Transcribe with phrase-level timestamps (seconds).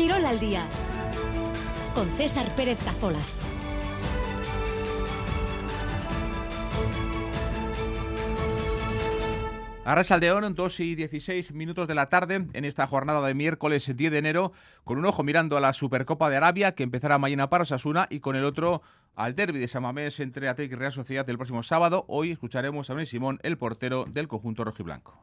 [0.00, 0.66] Quirol al día
[1.94, 3.20] con César Pérez Cazolaz.
[9.84, 14.16] Arrasaldeón, 2 y 16 minutos de la tarde en esta jornada de miércoles 10 de
[14.16, 14.52] enero,
[14.84, 18.20] con un ojo mirando a la Supercopa de Arabia que empezará mañana para Osasuna y
[18.20, 18.80] con el otro
[19.16, 22.06] al derby de Samamés entre Atlético y Real Sociedad el próximo sábado.
[22.08, 25.20] Hoy escucharemos a Manuel Simón, el portero del conjunto rojiblanco.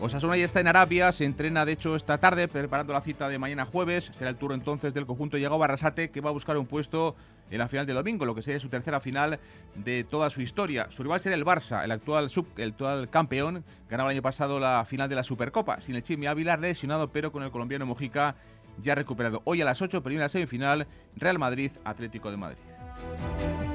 [0.00, 3.36] Osasuna ya está en Arabia, se entrena de hecho esta tarde preparando la cita de
[3.38, 4.12] mañana jueves.
[4.14, 7.16] Será el turno entonces del conjunto llegado Barrasate que va a buscar un puesto
[7.50, 9.40] en la final de domingo, lo que sería su tercera final
[9.74, 10.86] de toda su historia.
[10.90, 14.60] Su rival será el Barça, el actual, sub, el actual campeón, ganaba el año pasado
[14.60, 18.36] la final de la Supercopa, sin el Chimi Ávila lesionado, pero con el colombiano Mojica
[18.80, 19.42] ya recuperado.
[19.44, 20.86] Hoy a las 8, primera semifinal,
[21.16, 23.67] Real Madrid, Atlético de Madrid.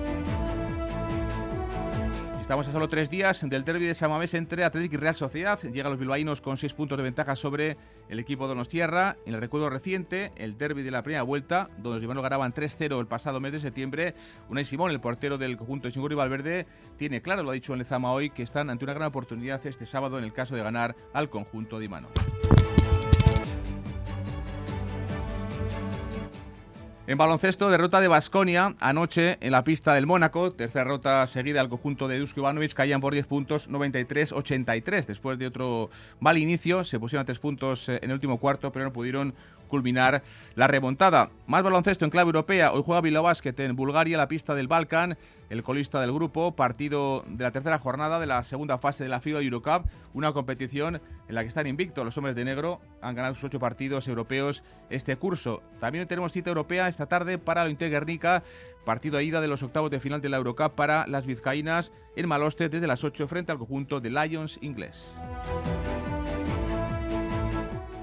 [2.44, 5.58] Estamos a solo tres días del derby de Samamés entre Atlético y Real Sociedad.
[5.62, 7.78] Llegan los bilbaínos con seis puntos de ventaja sobre
[8.10, 9.16] el equipo Donostierra.
[9.26, 13.00] En el recuerdo reciente, el derby de la primera vuelta, donde los bilbaínos ganaban 3-0
[13.00, 14.14] el pasado mes de septiembre.
[14.50, 17.80] Unai Simón, el portero del conjunto de Singuri Valverde, tiene claro, lo ha dicho en
[17.80, 20.98] Lezama hoy, que están ante una gran oportunidad este sábado en el caso de ganar
[21.14, 22.10] al conjunto de Imano.
[27.14, 30.50] En baloncesto, derrota de Basconia anoche en la pista del Mónaco.
[30.50, 32.74] Tercera derrota seguida al conjunto de Dusko Ivanovic.
[32.74, 35.06] Caían por 10 puntos, 93-83.
[35.06, 38.72] Después de otro mal inicio, se pusieron a 3 puntos eh, en el último cuarto,
[38.72, 39.36] pero no pudieron
[39.74, 40.22] culminar
[40.54, 41.32] la remontada.
[41.48, 42.74] Más baloncesto en clave europea.
[42.74, 45.18] Hoy juega Bilbao Basket en Bulgaria, la pista del Balkan,
[45.50, 46.56] el colista del grupo.
[46.56, 49.88] Partido de la tercera jornada de la segunda fase de la FIBA Eurocup.
[50.14, 52.82] Una competición en la que están invictos los hombres de negro.
[53.02, 55.64] Han ganado sus ocho partidos europeos este curso.
[55.80, 58.44] También tenemos cita europea esta tarde para el Guernica.
[58.86, 62.28] Partido a ida de los octavos de final de la Eurocup para las vizcaínas en
[62.28, 65.12] Maloste desde las 8 frente al conjunto de Lions inglés.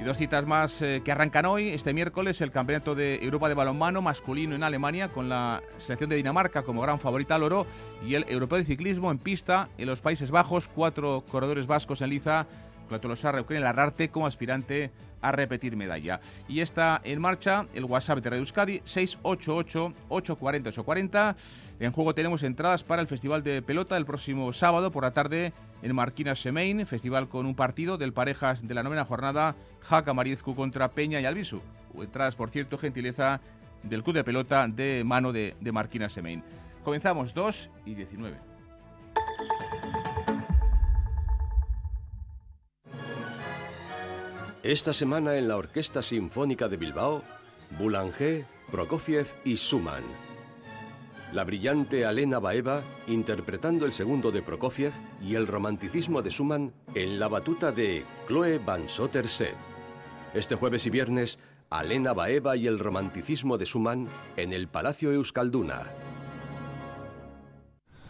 [0.00, 3.54] Y dos citas más eh, que arrancan hoy, este miércoles, el Campeonato de Europa de
[3.54, 7.66] Balonmano masculino en Alemania, con la selección de Dinamarca como gran favorita al oro,
[8.06, 12.08] y el Europeo de Ciclismo en pista en los Países Bajos, cuatro corredores vascos en
[12.08, 12.46] liza,
[12.98, 14.90] Tolosa el Larrarte como aspirante
[15.20, 16.22] a repetir medalla.
[16.48, 21.36] Y está en marcha el WhatsApp de Radio Euskadi 688-840-840.
[21.78, 25.52] En juego tenemos entradas para el Festival de Pelota el próximo sábado por la tarde
[25.82, 30.54] en Marquinas Semain, festival con un partido del parejas de la novena jornada, Jaca Mariezcu
[30.54, 31.60] contra Peña y Albisu.
[31.94, 33.40] Entradas, por cierto, gentileza
[33.82, 36.42] del Club de Pelota de mano de, de Marquinas Semain.
[36.84, 38.36] Comenzamos 2 y 19.
[44.62, 47.22] Esta semana en la Orquesta Sinfónica de Bilbao,
[47.78, 50.29] Boulanger, Prokofiev y Schumann.
[51.32, 54.92] La brillante Alena Baeva interpretando el segundo de Prokofiev
[55.22, 59.54] y el romanticismo de Schumann en la batuta de Chloe Van Sotterset.
[60.34, 61.38] Este jueves y viernes,
[61.70, 65.92] Alena Baeva y el romanticismo de Schumann en el Palacio Euskalduna.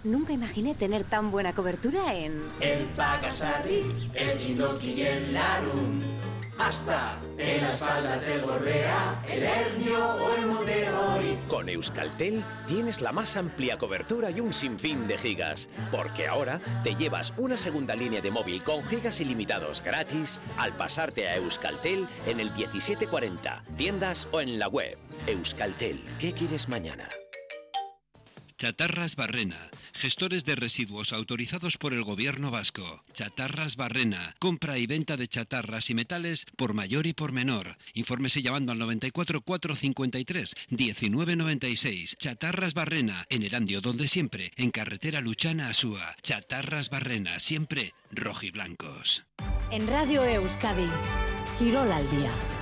[0.03, 2.41] Nunca imaginé tener tan buena cobertura en...
[2.61, 3.83] El Pagasarri,
[4.15, 6.01] el Chinoki y el Larum
[6.61, 10.89] hasta en las faldas del Gorrea, el Hernio o el Monte
[11.49, 16.95] Con Euskaltel tienes la más amplia cobertura y un sinfín de gigas, porque ahora te
[16.95, 22.41] llevas una segunda línea de móvil con gigas ilimitados gratis al pasarte a Euskaltel en
[22.41, 24.99] el 1740, tiendas o en la web.
[25.27, 27.09] Euskaltel, ¿qué quieres mañana?
[28.61, 33.03] Chatarras Barrena, gestores de residuos autorizados por el gobierno vasco.
[33.15, 37.79] Chatarras Barrena, compra y venta de chatarras y metales por mayor y por menor.
[37.95, 42.17] Infórmese llamando al 94 453 1996.
[42.19, 46.15] Chatarras Barrena, en Erandio donde siempre, en carretera Luchana Asúa.
[46.21, 49.25] Chatarras Barrena, siempre rojiblancos.
[49.71, 50.91] En Radio Euskadi,
[51.59, 52.60] Quirol al día.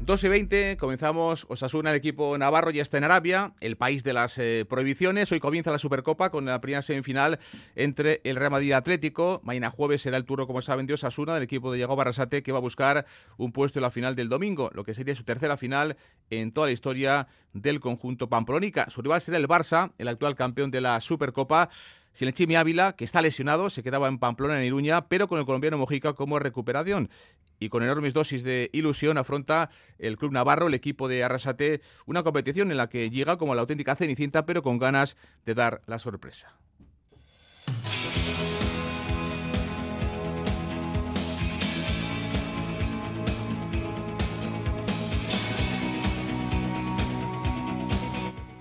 [0.00, 4.12] 2 y 20, comenzamos Osasuna, el equipo navarro ya está en Arabia, el país de
[4.12, 5.32] las eh, prohibiciones.
[5.32, 7.38] Hoy comienza la Supercopa con la primera semifinal
[7.74, 9.40] entre el Real Madrid Atlético.
[9.42, 12.52] Mañana jueves será el turno, como saben, de Osasuna, del equipo de Diego Barrasate, que
[12.52, 13.06] va a buscar
[13.38, 15.96] un puesto en la final del domingo, lo que sería su tercera final
[16.28, 18.90] en toda la historia del conjunto pamplónica.
[18.90, 21.70] Su rival será el Barça, el actual campeón de la Supercopa.
[22.16, 25.38] Sin el Chimi Ávila, que está lesionado, se quedaba en Pamplona, en Iruña, pero con
[25.38, 27.10] el colombiano Mojica como recuperación.
[27.60, 29.68] Y con enormes dosis de ilusión afronta
[29.98, 33.60] el club navarro, el equipo de Arrasate, una competición en la que llega como la
[33.60, 35.14] auténtica cenicienta, pero con ganas
[35.44, 36.56] de dar la sorpresa.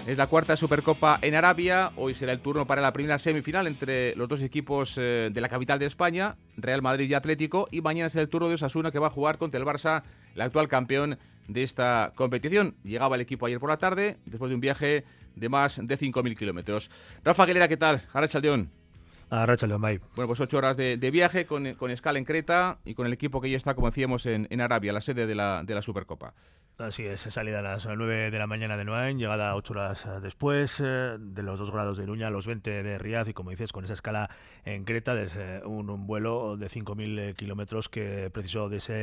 [0.07, 1.91] Es la cuarta Supercopa en Arabia.
[1.95, 5.49] Hoy será el turno para la primera semifinal entre los dos equipos eh, de la
[5.49, 7.67] capital de España, Real Madrid y Atlético.
[7.71, 10.03] Y mañana será el turno de Osasuna que va a jugar contra el Barça,
[10.35, 11.17] el actual campeón
[11.47, 12.75] de esta competición.
[12.83, 15.05] Llegaba el equipo ayer por la tarde, después de un viaje
[15.35, 16.91] de más de 5.000 kilómetros.
[17.23, 18.03] Rafa Aguilera, ¿qué tal?
[18.13, 18.84] Ahora Chaldeón.
[19.29, 23.07] A Racha Bueno, pues ocho horas de, viaje con, con, escala en Creta y con
[23.07, 25.73] el equipo que ya está, como decíamos, en, en Arabia, la sede de la, de
[25.73, 26.33] la Supercopa.
[26.77, 30.09] Así es, salida a las 9 de la mañana de Nuain, llegada 8 horas eh,
[30.21, 33.51] después eh, de los 2 grados de Iruña a los 20 de Riad y como
[33.51, 34.29] dices, con esa escala
[34.65, 38.93] en Creta, desde un, vuelo de 5.000 eh, kilómetros que precisó de, ese,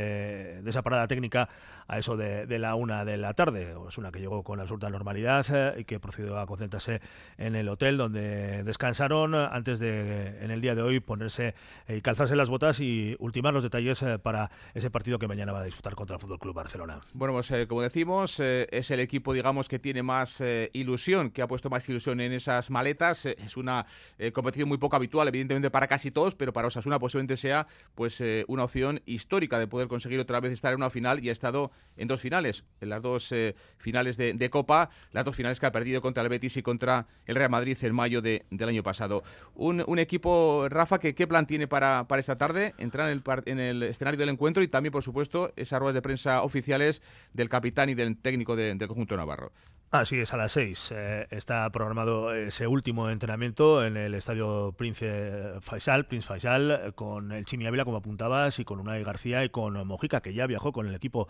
[0.62, 1.48] de esa parada técnica
[1.88, 3.74] a eso de, la 1 de la tarde.
[3.88, 7.00] Es una que llegó con absoluta normalidad y que procedió a concentrarse
[7.38, 11.54] en el hotel donde descansaron antes de, en el día de hoy, ponerse
[11.88, 15.64] y calzarse las botas y ultimar los detalles para ese partido que mañana va a
[15.64, 17.00] disputar contra el Fútbol Club Barcelona.
[17.14, 21.42] Bueno, pues como decimos, eh, es el equipo, digamos, que tiene más eh, ilusión, que
[21.42, 23.26] ha puesto más ilusión en esas maletas.
[23.26, 23.86] Eh, es una
[24.32, 28.64] competición muy poco habitual, evidentemente, para casi todos, pero para Osasuna posiblemente sea pues una
[28.64, 32.08] opción histórica de poder conseguir otra vez estar en una final y ha estado en
[32.08, 33.34] dos finales, en las dos
[33.78, 37.36] finales de, Copa, las dos finales que ha perdido contra el Betis y contra el
[37.36, 39.22] Real Madrid en mayo del año pasado.
[39.54, 43.60] Un, equipo, Rafa, que qué plan tiene para, para esta tarde, entrar en el, en
[43.60, 47.02] el escenario del encuentro y también, por supuesto, esas ruedas de prensa oficiales
[47.32, 49.52] del capitán y del técnico del conjunto Navarro.
[49.90, 55.60] Así es, a las seis eh, está programado ese último entrenamiento en el estadio Prince
[55.60, 59.86] Faisal, Prince Faisal, con el Chimi Ávila, como apuntabas, y con Unai García y con
[59.86, 61.28] Mojica, que ya viajó con el equipo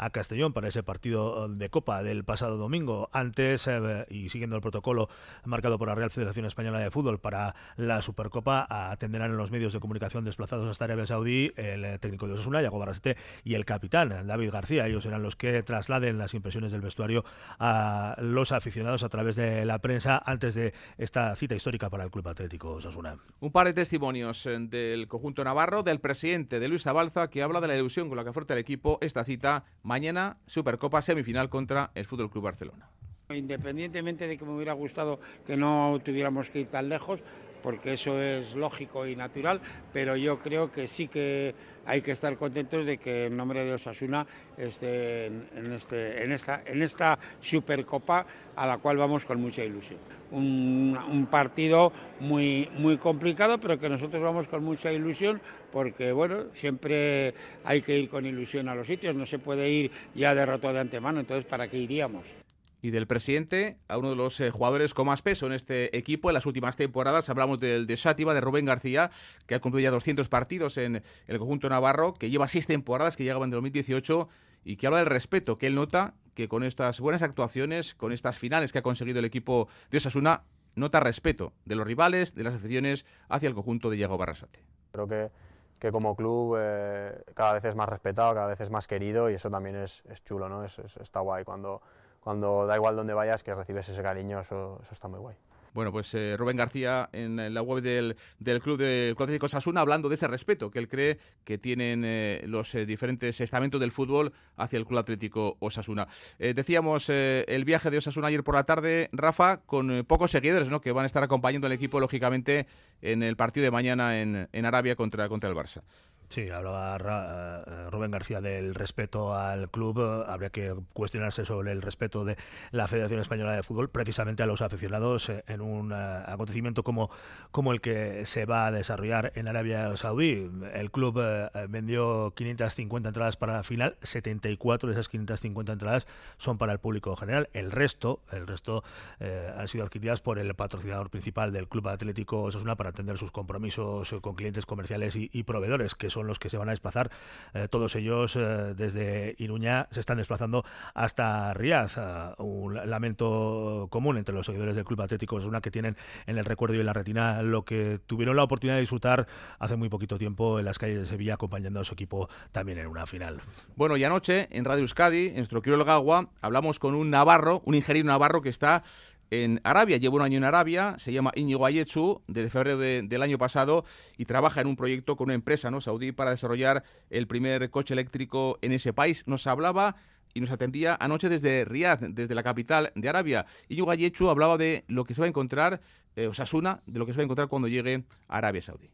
[0.00, 3.10] a Castellón para ese partido de Copa del pasado domingo.
[3.12, 5.08] Antes, eh, y siguiendo el protocolo
[5.44, 9.74] marcado por la Real Federación Española de Fútbol para la Supercopa, atenderán en los medios
[9.74, 14.26] de comunicación desplazados hasta Arabia Saudí el técnico de Osasuna, Yago Barrasete, y el capitán,
[14.26, 14.86] David García.
[14.86, 17.24] Ellos serán los que trasladen las impresiones del vestuario
[17.58, 22.10] a los aficionados a través de la prensa antes de esta cita histórica para el
[22.10, 23.18] Club Atlético Osasuna.
[23.40, 27.60] Un par de testimonios eh, del conjunto navarro, del presidente de Luis Abalza, que habla
[27.60, 31.90] de la ilusión con la que afronta el equipo esta cita mañana Supercopa semifinal contra
[31.96, 32.88] el Fútbol Club Barcelona.
[33.30, 37.18] Independientemente de que me hubiera gustado que no tuviéramos que ir tan lejos,
[37.60, 39.60] porque eso es lógico y natural,
[39.92, 43.74] pero yo creo que sí que hay que estar contentos de que en nombre de
[43.74, 49.98] Osasuna esté en, este, en esta Supercopa a la cual vamos con mucha ilusión.
[50.30, 55.40] Un, un, partido muy, muy complicado, pero que nosotros vamos con mucha ilusión
[55.72, 57.34] porque, bueno, siempre
[57.64, 60.80] hay que ir con ilusión a los sitios, no se puede ir ya derrotado de
[60.80, 62.39] antemano, entonces ¿para qué iríamos?
[62.82, 66.30] Y del presidente a uno de los eh, jugadores con más peso en este equipo
[66.30, 67.28] en las últimas temporadas.
[67.28, 69.10] Hablamos del de Sátiva, de Rubén García,
[69.46, 73.24] que ha cumplido ya 200 partidos en el conjunto navarro, que lleva seis temporadas, que
[73.24, 74.28] llegaban en 2018
[74.64, 78.38] y que habla del respeto que él nota que con estas buenas actuaciones, con estas
[78.38, 80.44] finales que ha conseguido el equipo de Osasuna,
[80.74, 84.62] nota respeto de los rivales, de las aficiones hacia el conjunto de Diego Barrasate.
[84.92, 85.30] Creo que,
[85.78, 89.34] que como club eh, cada vez es más respetado, cada vez es más querido y
[89.34, 90.64] eso también es, chulo, ¿no?
[90.64, 91.82] Es, está guay cuando
[92.20, 95.36] cuando da igual donde vayas, que recibes ese cariño, eso, está muy guay.
[95.72, 98.80] Bueno, pues eh, Rubén García en, la web del, del club
[99.16, 103.40] Atlético Sasuna hablando de ese respeto que él cree que tienen eh, los eh, diferentes
[103.40, 106.08] estamentos del fútbol hacia el Club Atlético Osasuna.
[106.38, 110.80] decíamos el viaje de Osasuna ayer por la tarde, Rafa, con pocos seguidores ¿no?
[110.80, 112.66] que van a estar acompañando al equipo, lógicamente,
[113.00, 115.82] en el partido de mañana en, en Arabia contra, contra el Barça.
[116.30, 120.00] Sí, hablaba eh, Rubén García del respeto al club.
[120.28, 122.36] Habría que cuestionarse sobre el respeto de
[122.70, 127.10] la Federación Española de Fútbol, precisamente a los aficionados, eh, en un eh, acontecimiento como,
[127.50, 130.48] como el que se va a desarrollar en Arabia Saudí.
[130.72, 131.20] El club
[131.68, 136.06] vendió 550 entradas para la final, 74 de esas 550 entradas
[136.36, 137.48] son para el público general.
[137.54, 138.84] El resto, el resto
[139.18, 144.14] han sido adquiridas por el patrocinador principal del Club Atlético Osasuna para atender sus compromisos
[144.20, 147.10] con clientes comerciales y, y proveedores, que son son los que se van a desplazar.
[147.54, 151.96] Eh, todos ellos eh, desde Iruña se están desplazando hasta Riaz.
[151.96, 155.96] Eh, un lamento común entre los seguidores del Club Atlético es una que tienen
[156.26, 159.26] en el recuerdo y en la retina lo que tuvieron la oportunidad de disfrutar
[159.58, 162.86] hace muy poquito tiempo en las calles de Sevilla acompañando a su equipo también en
[162.86, 163.40] una final.
[163.76, 167.62] Bueno, y anoche en Radio Euskadi, en nuestro Quiero el Gagua, hablamos con un navarro,
[167.64, 168.84] un ingeniero navarro que está
[169.30, 173.38] en Arabia, lleva un año en Arabia, se llama Íñigo Ayetsu, desde febrero del año
[173.38, 173.84] pasado,
[174.16, 175.80] y trabaja en un proyecto con una empresa ¿no?
[175.80, 179.26] saudí para desarrollar el primer coche eléctrico en ese país.
[179.26, 179.96] Nos hablaba
[180.34, 183.46] y nos atendía anoche desde Riyadh, desde la capital de Arabia.
[183.68, 185.80] Íñigo Ayetsu hablaba de lo que se va a encontrar,
[186.16, 188.90] eh, Osasuna, de lo que se va a encontrar cuando llegue a Arabia Saudí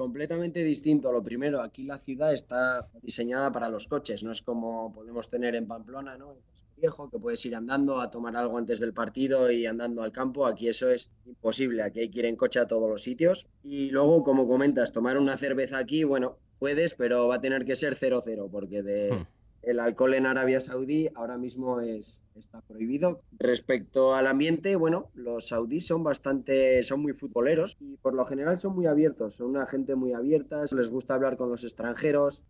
[0.00, 1.12] completamente distinto.
[1.12, 5.54] Lo primero, aquí la ciudad está diseñada para los coches, no es como podemos tener
[5.54, 6.36] en Pamplona, ¿no?
[6.80, 10.46] Viejo, que puedes ir andando a tomar algo antes del partido y andando al campo.
[10.46, 13.46] Aquí eso es imposible, aquí hay que ir en coche a todos los sitios.
[13.62, 17.76] Y luego, como comentas, tomar una cerveza aquí, bueno, puedes, pero va a tener que
[17.76, 19.26] ser 0-0, porque de, hmm.
[19.62, 23.20] el alcohol en Arabia Saudí ahora mismo es, está prohibido.
[23.38, 28.58] Respecto al ambiente, bueno, los saudíes son bastante, son muy futboleros y por lo general
[28.58, 32.42] son muy abiertos, son una gente muy abierta, les gusta hablar con los extranjeros,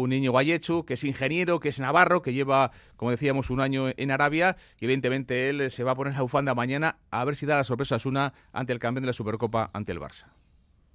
[0.00, 3.86] un niño Vallechu, que es ingeniero, que es navarro, que lleva, como decíamos, un año
[3.96, 7.56] en Arabia, evidentemente él se va a poner a bufanda mañana a ver si da
[7.56, 10.26] la sorpresa a una ante el campeón de la Supercopa ante el Barça.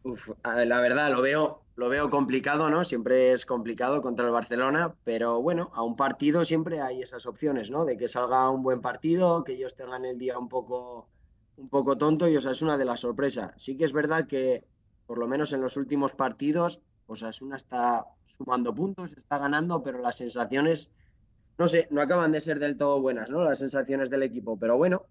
[0.03, 2.85] Uf, la verdad, lo veo, lo veo complicado, ¿no?
[2.85, 7.69] Siempre es complicado contra el Barcelona, pero bueno, a un partido siempre hay esas opciones,
[7.69, 7.85] ¿no?
[7.85, 11.09] De que salga un buen partido, que ellos tengan el día un poco,
[11.57, 13.53] un poco tonto y Osasuna de la sorpresa.
[13.57, 14.63] Sí que es verdad que,
[15.05, 18.05] por lo menos en los últimos partidos, Osasuna está
[18.39, 20.89] sumando puntos, está ganando, pero las sensaciones,
[21.57, 23.43] no sé, no acaban de ser del todo buenas, ¿no?
[23.43, 25.03] Las sensaciones del equipo, pero bueno,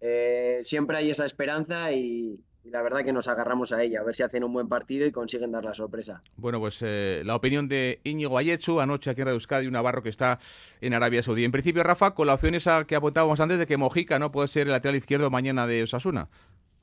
[0.00, 4.14] eh, siempre hay esa esperanza y, la verdad que nos agarramos a ella, a ver
[4.14, 6.22] si hacen un buen partido y consiguen dar la sorpresa.
[6.36, 10.02] Bueno, pues eh, la opinión de Íñigo Ayetsu, anoche aquí en Radio Euskadi, un navarro
[10.02, 10.38] que está
[10.80, 11.44] en Arabia Saudí.
[11.44, 14.48] En principio, Rafa, con la opción esa que apuntábamos antes de que Mojica no puede
[14.48, 16.28] ser el lateral izquierdo mañana de Osasuna.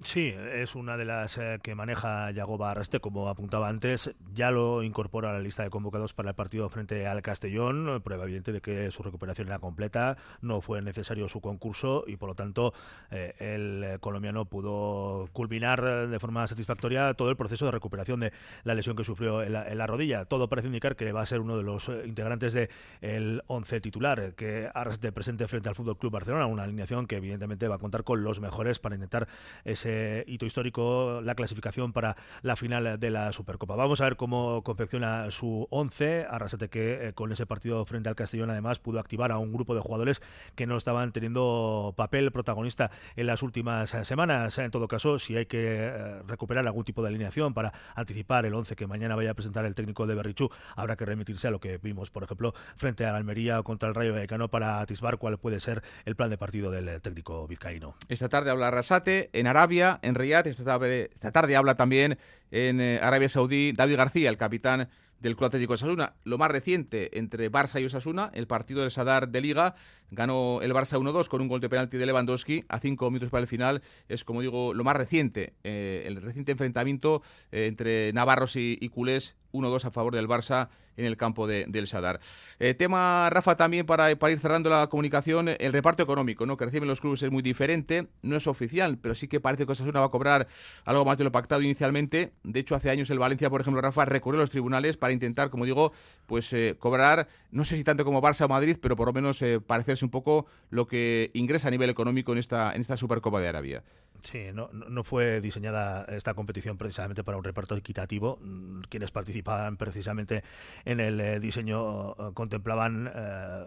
[0.04, 4.14] Sí, es una de las eh, que maneja Yagoba Arreste, como apuntaba antes.
[4.32, 8.02] Ya lo incorpora a la lista de convocados para el partido frente al Castellón.
[8.04, 12.30] Prueba evidente de que su recuperación era completa, no fue necesario su concurso y por
[12.30, 12.74] lo tanto
[13.10, 18.32] eh, el colombiano pudo culminar de forma satisfactoria todo el proceso de recuperación de
[18.66, 20.26] la lesión que sufrió en la, rodilla.
[20.26, 22.70] Todo parece indicar que va a ser uno de los eh, integrantes del
[23.02, 27.68] el 11 titular que Arreste presente frente al Fútbol Club Barcelona, una alineación que evidentemente
[27.68, 29.28] va a contar con los mejores para intentar
[29.66, 29.87] ese
[30.28, 33.76] hito histórico, la clasificación para la final de la Supercopa.
[33.76, 36.28] Vamos a ver cómo confecciona su 11.
[36.30, 39.76] Arrasate que eh, con ese partido frente al Castellón además pudo activar a un grupo
[39.76, 40.22] de jugadores
[40.56, 44.58] que no estaban teniendo papel protagonista en las últimas semanas.
[44.58, 48.54] En todo caso, si hay que eh, recuperar algún tipo de alineación para anticipar el
[48.54, 51.60] 11 que mañana vaya a presentar el técnico de Berrichú, habrá que remitirse a lo
[51.60, 55.38] que vimos, por ejemplo, frente al Almería o contra el Rayo Vallecano para atisbar cuál
[55.38, 57.96] puede ser el plan de partido del técnico vizcaíno.
[58.10, 60.48] Esta tarde habla Arrasate en Arabia en Riyadh.
[60.48, 62.18] Esta tarde, habla también
[62.52, 66.14] en eh, Arabia Saudí David García, el capitán del Club Atlético de Osasuna.
[66.24, 69.76] Lo más reciente entre Barça y Osasuna, el partido del Sadar de Liga,
[70.12, 73.42] ganó el Barça 1-2 con un gol de penalti de Lewandowski a cinco minutos para
[73.42, 73.82] el final.
[74.10, 78.90] Es, como digo, lo más reciente, eh, el reciente enfrentamiento eh, entre navarros y, y
[78.90, 82.20] culés, 1-2 a favor del Barça en el campo de, del Sadar.
[82.60, 86.58] Eh, tema, Rafa, también para, ir cerrando la comunicación, el reparto económico, ¿no?
[86.58, 89.72] que reciben los clubes es muy diferente, no es oficial, pero sí que parece que
[89.72, 90.48] Osasuna va a cobrar
[90.86, 92.34] algo más de lo pactado inicialmente.
[92.44, 95.50] De hecho, hace años el Valencia, por ejemplo, Rafa, recurrió a los tribunales para intentar,
[95.50, 95.92] como digo,
[96.26, 99.42] pues eh, cobrar, no sé si tanto como Barça o Madrid, pero por lo menos
[99.42, 103.40] eh, parecerse un poco lo que ingresa a nivel económico en esta, en esta Supercopa
[103.40, 103.84] de Arabia.
[104.28, 108.40] Sí, no, no fue diseñada esta competición precisamente para un reparto equitativo.
[108.42, 110.44] Mm, quienes participaban precisamente
[110.84, 113.66] en el eh, diseño eh, contemplaban, eh,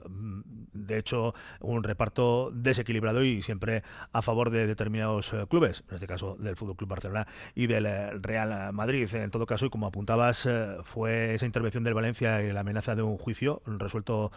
[0.75, 6.37] de hecho, un reparto desequilibrado y siempre a favor de determinados clubes, en este caso
[6.39, 9.09] del Fútbol Club Barcelona y del Real Madrid.
[9.15, 10.47] En todo caso, y como apuntabas,
[10.85, 14.31] fue esa intervención del Valencia y la amenaza de un juicio resuelto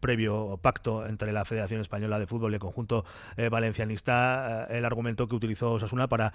[0.00, 3.04] previo pacto entre la Federación Española de Fútbol y el conjunto
[3.50, 6.32] valencianista, el argumento que utilizó Osasuna para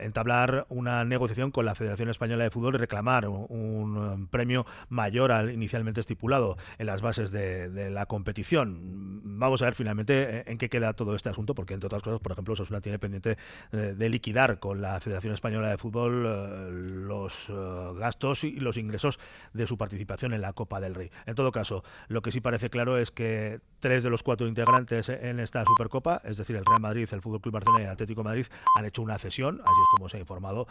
[0.00, 5.50] entablar una negociación con la Federación Española de Fútbol y reclamar un premio mayor al
[5.50, 9.20] inicialmente estipulado en las bases de, la competición.
[9.38, 12.20] Vamos a ver finalmente eh, en qué queda todo este asunto, porque entre otras cosas,
[12.20, 13.36] por ejemplo, Sosuna tiene pendiente
[13.72, 17.52] eh, de liquidar con la Federación Española de Fútbol eh, los
[17.96, 19.18] gastos y los ingresos
[19.52, 21.10] de su participación en la Copa del Rey.
[21.26, 25.08] En todo caso, lo que sí parece claro es que tres de los cuatro integrantes
[25.08, 28.24] en esta Supercopa, es decir, el Real Madrid, el Fútbol Club Barcelona y el Atlético
[28.24, 28.46] Madrid,
[28.76, 30.66] han hecho una cesión, así es como se ha informado,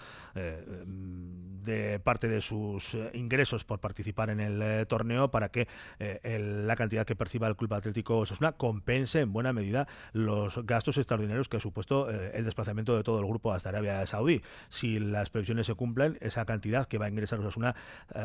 [1.65, 5.68] de parte de sus ingresos por participar en el eh, torneo para que
[6.00, 10.98] eh, la cantidad que perciba el Club Atlético Osasuna compense en buena medida los gastos
[10.98, 14.42] extraordinarios que ha supuesto eh, el desplazamiento de todo el grupo hasta Arabia Saudí.
[14.70, 17.75] Si las previsiones se cumplen, esa cantidad que va a ingresar Osasuna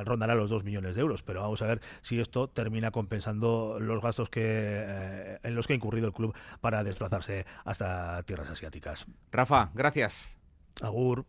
[0.04, 1.22] rondará los 2 millones de euros.
[1.22, 5.76] Pero vamos a ver si esto termina compensando los gastos que en los que ha
[5.76, 8.99] incurrido el club para desplazarse hasta tierras asiáticas.
[9.30, 10.36] Rafa, gracias.
[10.82, 11.26] Agur.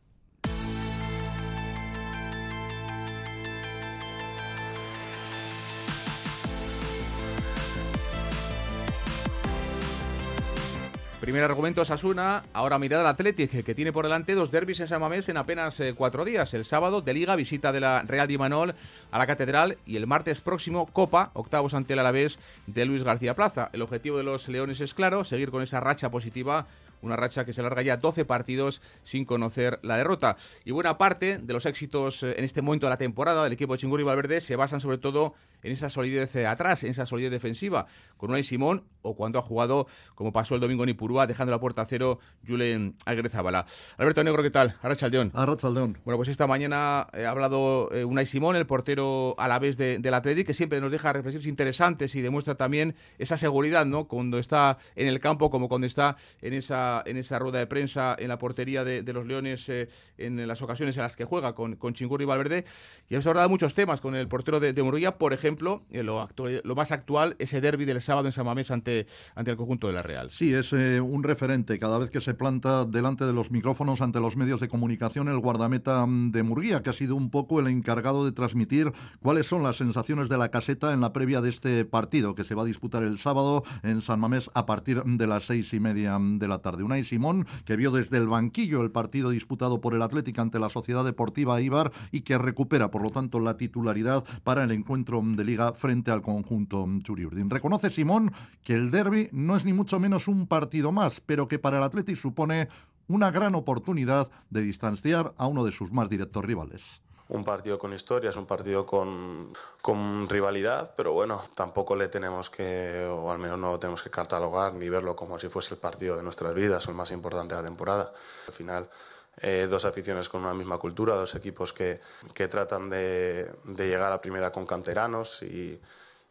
[11.22, 15.02] Primer argumento Sasuna, ahora mirada al Athletic, que tiene por delante dos derbis en San
[15.02, 16.56] Mamés en apenas eh, cuatro días.
[16.56, 18.74] El sábado de Liga, visita de la Real Di Manol
[19.12, 23.36] a la Catedral y el martes próximo Copa, octavos ante el Alavés de Luis García
[23.36, 23.70] Plaza.
[23.72, 26.66] El objetivo de los Leones es claro, seguir con esa racha positiva
[27.02, 30.38] una racha que se larga ya 12 partidos sin conocer la derrota.
[30.66, 33.74] Y buena parte de los éxitos eh, en este momento de la temporada del equipo
[33.74, 37.32] de Chingurri Valverde se basan sobre todo en esa solidez eh, atrás, en esa solidez
[37.32, 41.52] defensiva, con Unai Simón o cuando ha jugado, como pasó el domingo en Ipurúa, dejando
[41.52, 43.66] la puerta a cero Julen Agrezabala.
[43.98, 44.76] Alberto Negro, ¿qué tal?
[44.82, 45.32] Arrachaldeón.
[45.34, 45.98] Arrachaldeón.
[46.06, 50.00] Bueno, pues esta mañana eh, ha hablado Unai Simón, el portero a la vez de,
[50.00, 54.08] del Atleti, que siempre nos deja reflexiones interesantes y demuestra también esa seguridad, ¿no?
[54.08, 58.16] Cuando está en el campo como cuando está en esa en esa rueda de prensa
[58.18, 61.76] en la portería de, los Leones eh, en las ocasiones en las que juega con,
[61.76, 62.66] con Chingurri y Valverde.
[63.10, 66.04] Y hemos hablado de muchos temas con el portero de, de Murguía, por ejemplo, eh,
[66.04, 66.28] lo,
[66.64, 68.91] lo más actual, ese derby del sábado en San Mamés ante,
[69.36, 70.30] ante el conjunto de la Real.
[70.30, 74.20] Sí, es eh, un referente cada vez que se planta delante de los micrófonos ante
[74.20, 77.68] los medios de comunicación el guardameta mm, de Murguía, que ha sido un poco el
[77.68, 81.86] encargado de transmitir cuáles son las sensaciones de la caseta en la previa de este
[81.86, 85.44] partido que se va a disputar el sábado en San Mamés a partir de las
[85.46, 86.84] seis y media de la tarde.
[86.84, 90.70] Unai Simón, que vio desde el banquillo el partido disputado por el Atlético ante la
[90.70, 95.44] Sociedad Deportiva Ibar y que recupera, por lo tanto, la titularidad para el encuentro de
[95.44, 97.50] liga frente al conjunto Churiurdin.
[97.50, 98.32] Reconoce Simón
[98.64, 101.84] que el derby no es ni mucho menos un partido más, pero que para el
[101.84, 102.68] Atlético supone
[103.08, 107.94] una gran oportunidad de distanciar a uno de sus más directos rivales un partido con
[107.94, 113.58] historia, es un partido con, rivalidad, pero bueno, tampoco le tenemos que, o al menos
[113.58, 116.92] no tenemos que catalogar ni verlo como si fuese el partido de nuestras vidas o
[116.92, 118.12] el más importante de la temporada.
[118.48, 118.90] Al final,
[119.38, 122.02] eh, dos aficiones con una misma cultura, dos equipos que,
[122.34, 125.80] que tratan de, llegar a primera con canteranos y,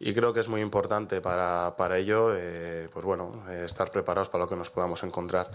[0.00, 4.30] y creo que es muy importante para, para ello eh, pues bueno, eh, estar preparados
[4.30, 5.50] para lo que nos podamos encontrar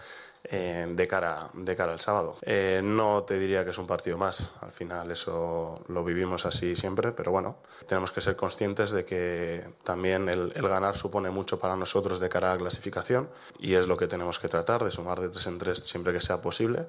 [0.52, 2.36] eh, de, cara, de cara al sábado.
[2.44, 6.75] Eh, no te diría que es un partido más, al final eso lo vivimos así
[6.75, 11.75] siempre, pero bueno, tenemos que ser conscientes de que también el, ganar supone mucho para
[11.75, 15.20] nosotros de cara a la clasificación y es lo que tenemos que tratar, de sumar
[15.20, 16.86] de tres en tres siempre que sea posible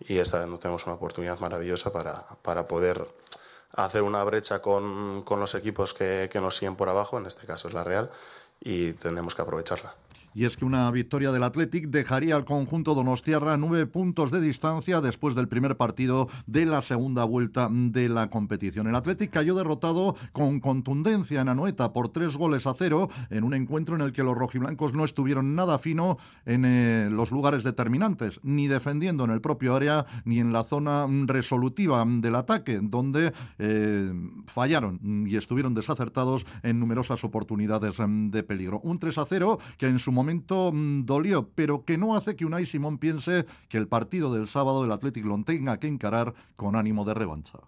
[0.00, 3.06] y esta vez no tenemos una oportunidad maravillosa para, para poder
[3.72, 7.46] hacer una brecha con, con los equipos que, que nos siguen por abajo, en este
[7.46, 8.10] caso es la Real,
[8.60, 9.94] y tenemos que aprovecharla
[10.36, 15.00] y es que una victoria del Athletic dejaría al conjunto donostiarra nueve puntos de distancia
[15.00, 18.86] después del primer partido de la segunda vuelta de la competición.
[18.86, 23.54] El Athletic cayó derrotado con contundencia en Anoeta por tres goles a cero en un
[23.54, 28.38] encuentro en el que los rojiblancos no estuvieron nada fino en eh, los lugares determinantes,
[28.42, 34.12] ni defendiendo en el propio área ni en la zona resolutiva del ataque, donde eh,
[34.44, 38.80] fallaron y estuvieron desacertados en numerosas oportunidades de peligro.
[38.80, 42.34] Un 3 a 0 que en su momento momento mm, dolió, pero que no hace
[42.34, 46.34] que Unai Simón piense que el partido del sábado del Atlético lo tenga que encarar
[46.56, 47.60] con ánimo de revancha.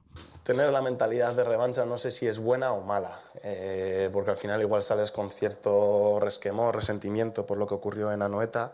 [0.42, 4.37] Tener la mentalidad de revancha no sé si es buena o mala, eh, porque al
[4.37, 8.73] final igual sales con cierto resquemor, resentimiento por lo que ocurrió en Anoeta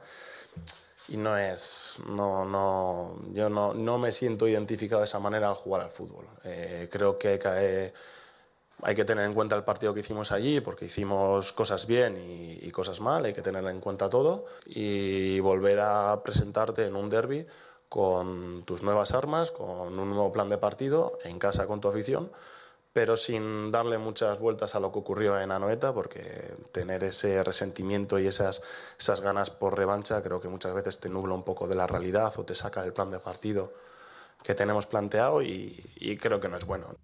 [1.08, 5.56] y no es, no, no, yo no, no me siento identificado de esa manera al
[5.56, 6.24] jugar al fútbol.
[6.44, 7.92] Eh, creo que cae
[8.82, 12.70] hay que tener en cuenta el partido que hicimos allí, porque hicimos cosas bien y,
[12.70, 17.46] cosas mal, hay que tener en cuenta todo y volver a presentarte en un derby
[17.88, 22.32] con tus nuevas armas, con un nuevo plan de partido, en casa con tu afición,
[22.92, 28.18] pero sin darle muchas vueltas a lo que ocurrió en Anoeta, porque tener ese resentimiento
[28.18, 28.62] y esas,
[28.98, 32.32] esas ganas por revancha creo que muchas veces te nubla un poco de la realidad
[32.36, 33.72] o te saca del plan de partido
[34.42, 36.96] que tenemos planteado y, y creo que no es bueno.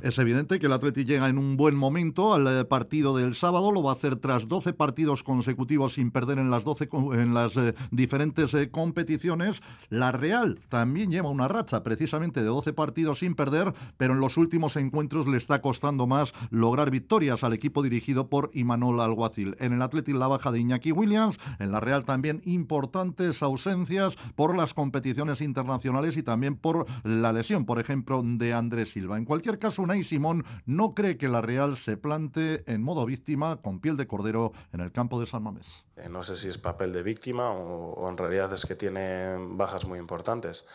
[0.00, 3.72] Es evidente que el Atleti llega en un buen momento al eh, partido del sábado,
[3.72, 7.56] lo va a hacer tras 12 partidos consecutivos sin perder en las 12 en las
[7.56, 9.60] eh, diferentes eh, competiciones.
[9.88, 14.36] La Real también lleva una racha precisamente de 12 partidos sin perder, pero en los
[14.36, 19.56] últimos encuentros le está costando más lograr victorias al equipo dirigido por Imanol Alguacil.
[19.58, 24.56] En el Atleti la baja de Iñaki Williams, en la Real también importantes ausencias por
[24.56, 29.18] las competiciones internacionales y también por la lesión, por ejemplo, de Andrés Silva.
[29.18, 33.80] En cualquier caso, Simón no cree que la Real se plante en modo víctima con
[33.80, 35.84] piel de cordero en el campo de San Mamés.
[35.96, 39.86] Eh, no sé si es papel de víctima o, en realidad es que tiene bajas
[39.86, 40.66] muy importantes.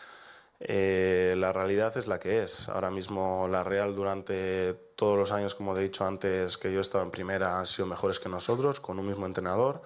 [0.60, 2.68] Eh, la realidad es la que es.
[2.68, 6.82] Ahora mismo la Real durante todos los años, como he dicho antes, que yo he
[6.82, 9.82] estado en primera, han sido mejores que nosotros, con un mismo entrenador.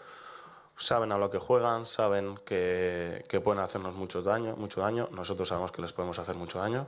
[0.76, 5.08] Saben a lo que juegan, saben que, que pueden hacernos mucho daño, mucho daño.
[5.10, 6.86] Nosotros sabemos que les podemos hacer mucho daño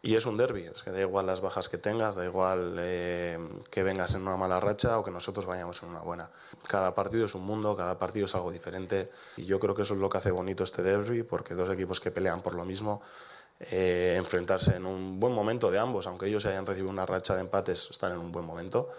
[0.00, 3.36] y es un derby, es que da igual las bajas que tengas, da igual eh,
[3.68, 6.30] que vengas en una mala racha o que nosotros vayamos en una buena.
[6.68, 9.94] Cada partido es un mundo, cada partido es algo diferente y yo creo que eso
[9.94, 13.02] es lo que hace bonito este derby porque dos equipos que pelean por lo mismo,
[13.58, 17.40] eh, enfrentarse en un buen momento de ambos, aunque ellos hayan recibido una racha de
[17.40, 18.90] empates, están en un buen momento.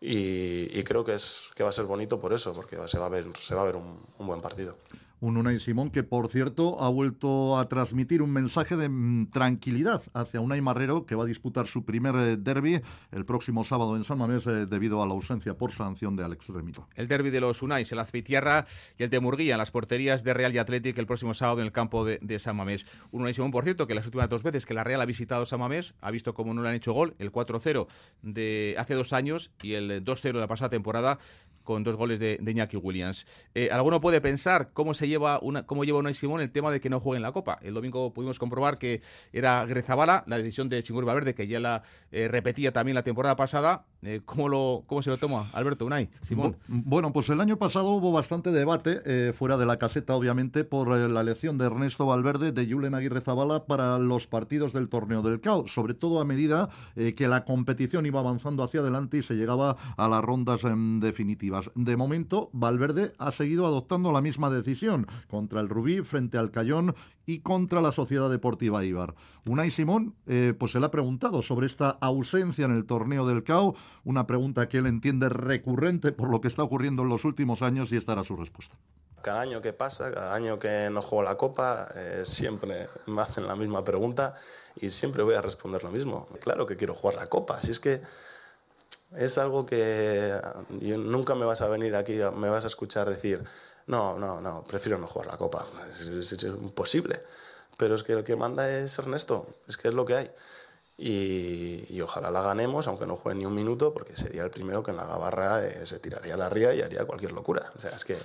[0.00, 3.08] Y, creo que, es, que va a ser bonito por eso, porque se va a
[3.08, 4.76] ver, se va a ver un buen partido
[5.20, 10.02] un Unai Simón que, por cierto, ha vuelto a transmitir un mensaje de mm, tranquilidad
[10.12, 12.80] hacia Unai Marrero, que va a disputar su primer eh, derby
[13.12, 16.48] el próximo sábado en San Mamés eh, debido a la ausencia por sanción de Alex
[16.48, 16.88] Remito.
[16.94, 18.66] El derby de los Unai, el Azpitierra
[18.98, 21.72] y el de Murguía, las porterías de Real y Athletic el próximo sábado en el
[21.72, 22.86] campo de, San Mamés.
[23.12, 25.46] Un Unai Simón, por cierto, que las últimas dos veces que la Real ha visitado
[25.46, 27.86] San Mamés, ha visto cómo no le han hecho gol, el 4-0
[28.22, 31.18] de hace dos años y el 2-0 de la pasada temporada,
[31.66, 33.26] con dos goles de, de Iñaki Williams.
[33.54, 36.80] Eh, alguno puede pensar cómo se lleva una, cómo lleva Unai Simón el tema de
[36.80, 37.58] que no juegue en la Copa.
[37.60, 39.02] El domingo pudimos comprobar que
[39.34, 43.36] era Grezabala, la decisión de Chingur Valverde, que ya la eh, repetía también la temporada
[43.36, 43.84] pasada.
[44.06, 46.08] Eh, ¿cómo, lo, ¿Cómo se lo toma Alberto Unai?
[46.22, 46.56] Simón.
[46.68, 51.20] Bueno, pues el año pasado hubo bastante debate, fuera de la caseta, obviamente, por la
[51.20, 55.66] elección de Ernesto Valverde, de Julen Aguirre Zabala para los partidos del torneo del CAO,
[55.66, 60.08] sobre todo a medida que la competición iba avanzando hacia adelante y se llegaba a
[60.08, 61.70] las rondas em, definitivas.
[61.74, 66.94] De momento, Valverde ha seguido adoptando la misma decisión contra el Rubí, frente al Cayón
[67.26, 69.14] y contra la Sociedad Deportiva Ibar.
[69.46, 73.44] Unai Simón, eh, pues se le ha preguntado sobre esta ausencia en el torneo del
[73.44, 77.62] CAO, una pregunta que él entiende recurrente por lo que está ocurriendo en los últimos
[77.62, 78.76] años y esta era su respuesta
[79.26, 83.48] cada año que pasa, cada año que no juego la copa, eh, siempre me hacen
[83.48, 84.36] la misma pregunta
[84.76, 86.28] y siempre voy a responder lo mismo.
[86.40, 88.00] Claro que quiero jugar la copa, si es que
[89.16, 90.32] es algo que
[90.70, 93.42] nunca me vas a venir aquí, me vas a escuchar decir,
[93.88, 97.20] no, no, no, prefiero no jugar la copa, es, imposible.
[97.76, 100.30] Pero es que el que manda es Ernesto, es que es lo que hay.
[100.98, 104.92] Y, ojalá la ganemos, aunque no juegue ni un minuto, porque sería el primero que
[104.92, 107.72] en la gabarra eh, se tiraría la ría y haría cualquier locura.
[107.76, 108.16] O sea, es que,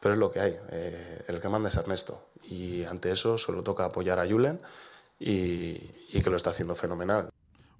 [0.00, 0.58] pero es lo que hay.
[0.70, 2.28] Eh, el que manda es Ernesto.
[2.48, 4.60] Y ante eso solo toca apoyar a Julen
[5.18, 7.30] y que lo está haciendo fenomenal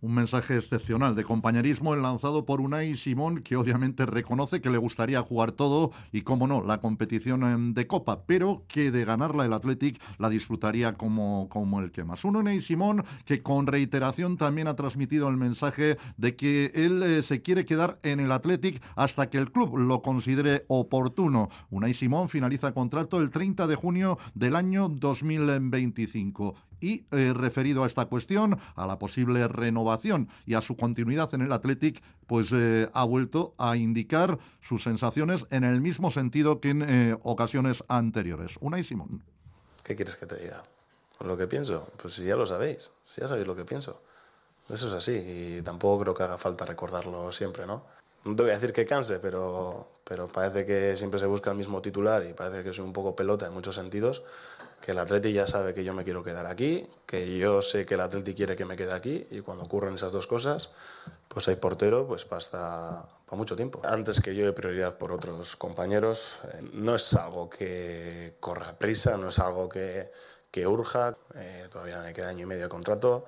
[0.02, 5.20] un mensaje excepcional de compañerismo lanzado por Unai Simón, que obviamente reconoce que le gustaría
[5.20, 10.00] jugar todo y, como no, la competición de Copa, pero que de ganarla el Athletic
[10.18, 12.24] la disfrutaría como, como el que más.
[12.24, 17.22] Un Unai Simón que con reiteración también ha transmitido el mensaje de que él eh,
[17.22, 21.48] se quiere quedar en el Athletic hasta que el club lo considere oportuno.
[21.70, 27.86] Unai Simón finaliza contrato el 30 de junio del año 2025 y eh, referido a
[27.86, 32.88] esta cuestión, a la posible renovación y a su continuidad en el Athletic, pues eh,
[32.92, 38.54] ha vuelto a indicar sus sensaciones en el mismo sentido que en eh, ocasiones anteriores.
[38.60, 39.22] Una y Simón.
[39.82, 40.62] ¿Qué quieres que te diga?
[41.24, 44.02] Lo que pienso, pues si ya lo sabéis, si ya sabéis lo que pienso.
[44.68, 47.84] Eso es así y tampoco creo que haga falta recordarlo siempre, ¿no?
[48.24, 51.56] No te voy a decir que canse, pero, pero parece que siempre se busca el
[51.56, 54.22] mismo titular y parece que soy un poco pelota en muchos sentidos
[54.80, 57.94] que el Atleti ya sabe que yo me quiero quedar aquí, que yo sé que
[57.94, 60.70] el Atleti quiere que me quede aquí y cuando ocurren esas dos cosas,
[61.28, 63.80] pues hay portero pues para, mucho tiempo.
[63.84, 69.16] Antes que yo de prioridad por otros compañeros, eh, no es algo que corra prisa,
[69.16, 70.10] no es algo que,
[70.50, 73.26] que urja, eh, todavía me queda año y medio de contrato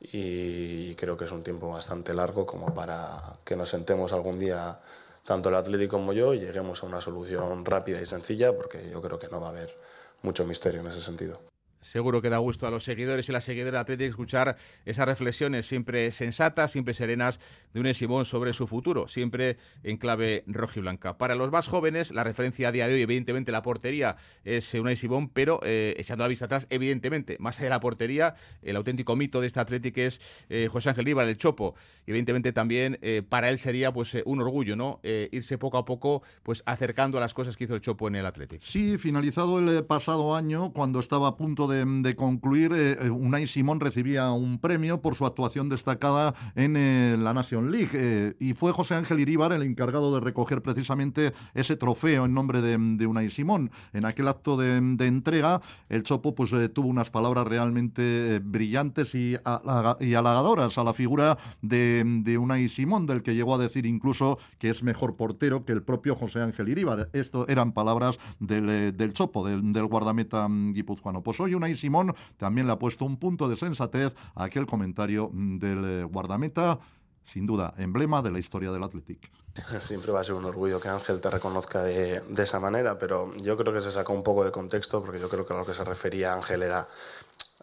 [0.00, 4.78] y creo que es un tiempo bastante largo como para que nos sentemos algún día
[5.24, 9.02] tanto el Atleti como yo y lleguemos a una solución rápida y sencilla porque yo
[9.02, 9.76] creo que no va a haber
[10.22, 11.40] mucho misterio en ese sentido.
[11.80, 16.10] Seguro que da gusto a los seguidores y las seguidoras de escuchar esas reflexiones siempre
[16.10, 17.40] sensatas, siempre serenas
[17.72, 21.18] de un Simón sobre su futuro, siempre en clave rojiblanca.
[21.18, 24.94] Para los más jóvenes, la referencia a día de hoy, evidentemente, la portería es un
[24.96, 29.16] Simón, pero eh, echando la vista atrás, evidentemente, más allá de la portería, el auténtico
[29.16, 31.74] mito de este Atlético es eh, José Ángel Ibar, el Chopo.
[32.06, 35.00] evidentemente también eh, para él sería pues un orgullo, ¿no?
[35.30, 38.26] irse poco a poco pues acercando a las cosas que hizo el Chopo en el
[38.26, 38.64] Atlético.
[38.64, 41.77] Sí, finalizado el pasado año, cuando estaba a punto de,
[42.16, 47.34] concluir, eh, eh, Unai Simón recibía un premio por su actuación destacada en eh, la
[47.34, 48.36] Nation League.
[48.38, 52.76] y fue José Ángel Iríbar el encargado de recoger precisamente ese trofeo en nombre de,
[52.78, 53.70] de Unai Simón.
[53.92, 60.78] En aquel acto de, entrega, el Chopo pues, tuvo unas palabras realmente brillantes y, halagadoras
[60.78, 64.82] a la figura de, de Unai Simón, del que llegó a decir incluso que es
[64.82, 67.08] mejor portero que el propio José Ángel Iríbar.
[67.12, 71.22] Esto eran palabras del, Chopo, del, del guardameta mm, guipuzcoano.
[71.22, 75.30] Pues hoy Unai Simón también le ha puesto un punto de sensatez a aquel comentario
[75.32, 76.78] mm, del eh, guardameta
[77.24, 79.30] sin duda, emblema de la historia del Athletic.
[79.80, 83.36] Siempre va a ser un orgullo que Ángel te reconozca de, de, esa manera, pero
[83.36, 85.66] yo creo que se sacó un poco de contexto porque yo creo que a lo
[85.66, 86.88] que se refería Ángel era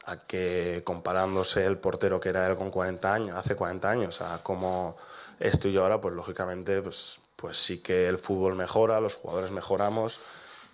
[0.06, 4.42] a que comparándose el portero que era él con 40 años, hace 40 años, a
[4.44, 4.98] cómo
[5.40, 10.20] estoy yo ahora, pues lógicamente pues, pues sí que el fútbol mejora, los jugadores mejoramos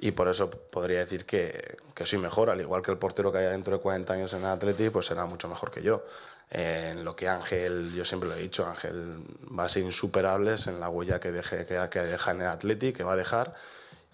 [0.03, 3.37] y por eso podría decir que, que soy mejor, al igual que el portero que
[3.37, 6.03] haya dentro de 40 años en el Atleti, pues será mucho mejor que yo.
[6.49, 9.23] En lo que Ángel, yo siempre lo he dicho, Ángel
[9.57, 12.93] va a ser insuperable en la huella que, deje, que, que deja en el Atleti,
[12.93, 13.53] que va a dejar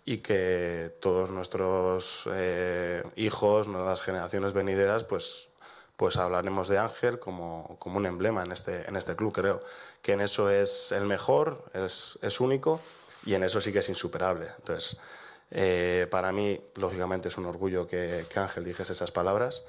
[0.04, 5.48] y que todos nuestros eh, hijos, nuevas generaciones venideras, pues,
[5.96, 9.64] pues hablaremos de Ángel como, como un emblema en este, en este club, creo.
[10.02, 12.82] Que en eso es el mejor, es, es único
[13.26, 14.48] y en eso sí que es insuperable.
[14.60, 15.00] Entonces,
[15.52, 19.66] eh, para mí, lógicamente, es un orgullo que, que Ángel dijese esas palabras.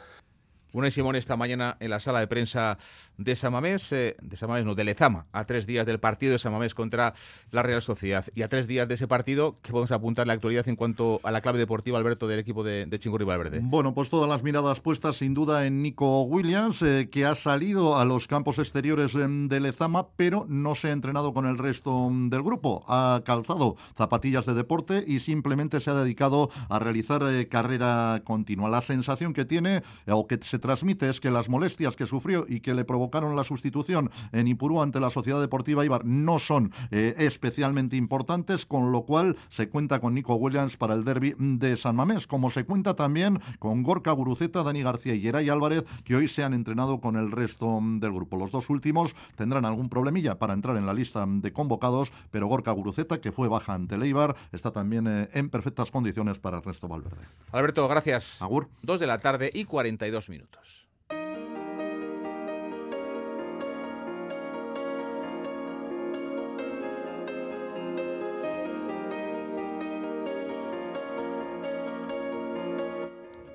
[0.72, 2.78] Una y Simón esta mañana en la sala de prensa
[3.16, 6.74] de Samamés, eh, de Samamés no, de Lezama, a tres días del partido de Samamés
[6.74, 7.14] contra
[7.50, 8.24] la Real Sociedad.
[8.34, 11.30] Y a tres días de ese partido, ¿qué podemos apuntar la actualidad en cuanto a
[11.30, 13.60] la clave deportiva, Alberto, del equipo de, de Chingurri Valverde?
[13.62, 17.96] Bueno, pues todas las miradas puestas sin duda en Nico Williams, eh, que ha salido
[17.96, 22.10] a los campos exteriores eh, de Lezama, pero no se ha entrenado con el resto
[22.10, 22.84] mm, del grupo.
[22.88, 28.68] Ha calzado zapatillas de deporte y simplemente se ha dedicado a realizar eh, carrera continua.
[28.68, 32.46] La sensación que tiene, eh, o que se transmite, es que las molestias que sufrió
[32.48, 36.72] y que le provocaron la sustitución en Ipurú ante la Sociedad Deportiva Ibar no son
[36.90, 41.76] eh, especialmente importantes, con lo cual se cuenta con Nico Williams para el derby de
[41.76, 46.16] San Mamés, como se cuenta también con Gorka Guruceta, Dani García y Geray Álvarez, que
[46.16, 48.36] hoy se han entrenado con el resto del grupo.
[48.36, 52.72] Los dos últimos tendrán algún problemilla para entrar en la lista de convocados, pero Gorka
[52.72, 56.62] Guruceta, que fue baja ante el Eibar, está también eh, en perfectas condiciones para el
[56.62, 57.24] resto Valverde.
[57.52, 58.42] Alberto, gracias.
[58.42, 58.68] Agur.
[58.82, 60.47] Dos de la tarde y 42 minutos.
[60.52, 60.87] buyuruluyordur.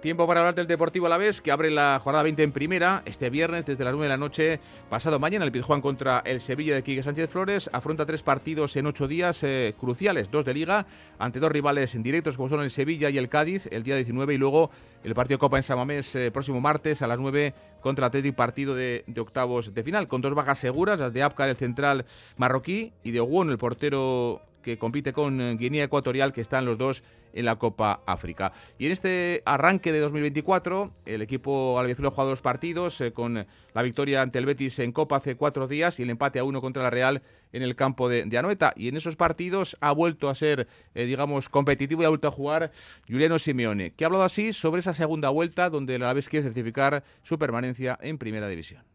[0.03, 3.03] Tiempo para hablar del Deportivo a la vez, que abre la jornada 20 en primera
[3.05, 4.59] este viernes desde las 9 de la noche.
[4.89, 8.85] Pasado mañana, el Pizjuán contra el Sevilla de Quique Sánchez Flores afronta tres partidos en
[8.85, 10.85] ocho días eh, cruciales: dos de Liga,
[11.19, 14.33] ante dos rivales en directos como son el Sevilla y el Cádiz, el día 19,
[14.33, 14.71] y luego
[15.05, 19.05] el partido Copa en Samamés eh, próximo martes a las 9 contra Atlético, partido de,
[19.17, 22.03] octavos de final, con dos bajas seguras: las de Apcar, el central
[22.35, 27.03] marroquí, y de Oguon, el portero que compite con Guinea Ecuatorial, que están los dos
[27.33, 28.53] en la Copa África.
[28.77, 33.45] Y en este arranque de 2024, el equipo albiazul ha jugado dos partidos, eh, con
[33.73, 36.61] la victoria ante el Betis en Copa hace cuatro días y el empate a uno
[36.61, 37.21] contra la Real
[37.51, 38.73] en el campo de, de Anoeta.
[38.75, 42.31] Y en esos partidos ha vuelto a ser, eh, digamos, competitivo y ha vuelto a
[42.31, 42.71] jugar
[43.07, 47.03] Juliano Simeone, que ha hablado así sobre esa segunda vuelta donde el Alavés quiere certificar
[47.23, 48.92] su permanencia en Primera División.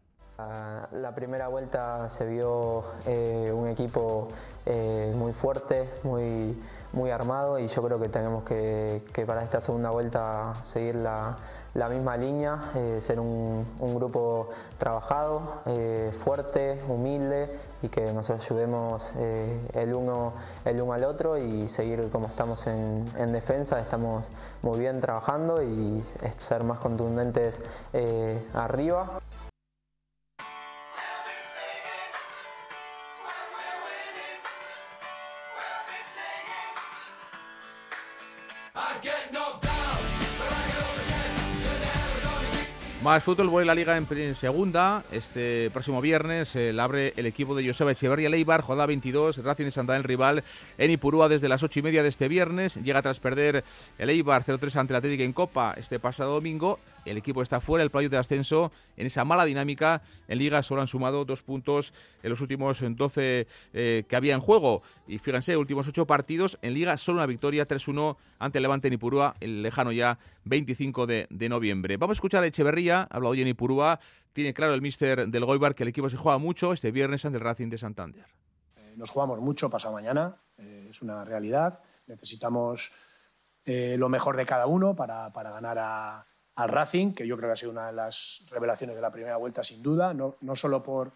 [0.91, 4.29] La primera vuelta se vio eh, un equipo
[4.65, 6.57] eh, muy fuerte, muy,
[6.93, 11.37] muy armado y yo creo que tenemos que, para esta segunda vuelta seguir la,
[11.73, 15.61] la misma línea, eh, ser un, grupo trabajado,
[16.23, 17.49] fuerte, humilde
[17.81, 19.11] y que nos ayudemos
[19.73, 24.25] el, uno, el uno al otro y seguir como estamos en defensa, estamos
[24.61, 26.03] muy bien trabajando y
[26.37, 27.59] ser más contundentes
[28.53, 29.19] arriba.
[43.09, 45.03] Más fútbol, en la liga en, segunda.
[45.11, 49.65] Este próximo viernes eh, la abre el equipo de Joseba Echeverría Leibar, jornada 22, Racing
[49.65, 50.43] de Santander rival
[50.77, 52.75] en Ipurúa desde las 8 y media de este viernes.
[52.75, 53.63] Llega tras perder
[53.97, 56.77] el Eibar 0-3 ante el Atlético en Copa este pasado domingo.
[57.09, 60.03] El equipo está fuera del playo de ascenso en esa mala dinámica.
[60.27, 64.39] En Liga solo han sumado dos puntos en los últimos 12 eh, que había en
[64.39, 64.83] juego.
[65.07, 69.35] Y fíjense, últimos ocho partidos en Liga, solo una victoria, 3-1 ante Levante en Ipurúa,
[69.39, 71.97] el lejano ya 25 de, noviembre.
[71.97, 73.99] Vamos a escuchar a Echeverría, ha hablado hoy en Ipurúa.
[74.33, 77.39] Tiene claro el míster del Goibar que el equipo se juega mucho este viernes ante
[77.39, 78.25] el Racing de Santander.
[78.75, 81.81] Eh, nos jugamos mucho pasado mañana, eh, es una realidad.
[82.05, 82.91] Necesitamos
[83.65, 86.25] eh, lo mejor de cada uno para, para ganar a,
[86.59, 89.37] al Racing, que yo creo que ha sido una de las revelaciones de la primera
[89.37, 91.13] vuelta, sin duda, no, no solo por,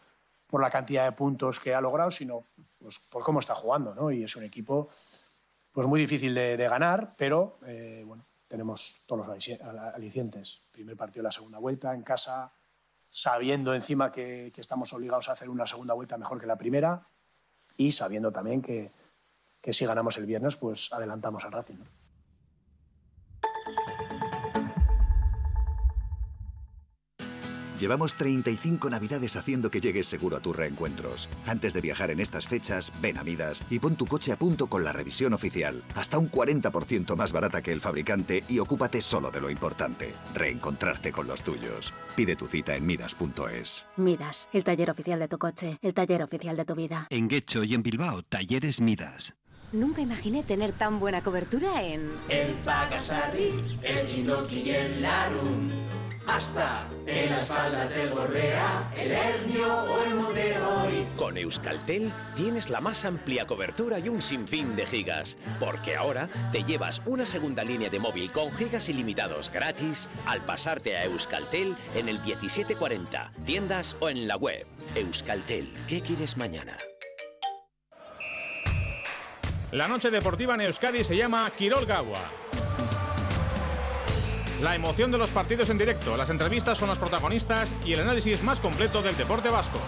[0.47, 2.45] por la cantidad de puntos que ha logrado, sino
[2.79, 3.93] pues, por cómo está jugando.
[3.93, 4.09] ¿no?
[4.09, 4.87] Y es un equipo
[5.73, 9.49] pues, muy difícil de, ganar, pero eh, bueno, tenemos todos los
[9.93, 10.61] alicientes.
[10.71, 12.53] Primer partido la segunda vuelta en casa,
[13.09, 17.05] sabiendo encima que, estamos obligados a hacer una segunda vuelta mejor que la primera
[17.75, 18.93] y sabiendo también que,
[19.59, 21.83] que si ganamos el viernes, pues adelantamos al Racing.
[27.83, 31.27] Llevamos 35 navidades haciendo que llegues seguro a tus reencuentros.
[31.45, 34.67] Antes de viajar en estas fechas, ven a Midas y pon tu coche a punto
[34.67, 35.83] con la revisión oficial.
[35.93, 41.11] Hasta un 40% más barata que el fabricante y ocúpate solo de lo importante, reencontrarte
[41.11, 41.93] con los tuyos.
[42.15, 43.85] Pide tu cita en midas.es.
[43.97, 47.07] Midas, el taller oficial de tu coche, el taller oficial de tu vida.
[47.09, 49.35] En Guecho y en Bilbao, Talleres Midas.
[49.73, 52.09] Nunca imaginé tener tan buena cobertura en...
[52.29, 55.67] El Pagasarri, el Chinoki y el Larum.
[56.27, 61.05] Hasta en las faldas del Borrea, el Hernio o el Monte Hoy.
[61.17, 66.63] Con Euskaltel tienes la más amplia cobertura y un sinfín de gigas, porque ahora te
[66.63, 72.07] llevas una segunda línea de móvil con gigas ilimitados gratis al pasarte a Euskaltel en
[72.07, 74.65] el 1740, tiendas o en la web.
[74.95, 76.77] Euskaltel, ¿qué quieres mañana?
[79.71, 82.42] La noche deportiva en Euskadi se llama Quirol Gawa.
[84.61, 88.43] La emoción de los partidos en directo, las entrevistas son los protagonistas y el análisis
[88.43, 89.79] más completo del deporte vasco.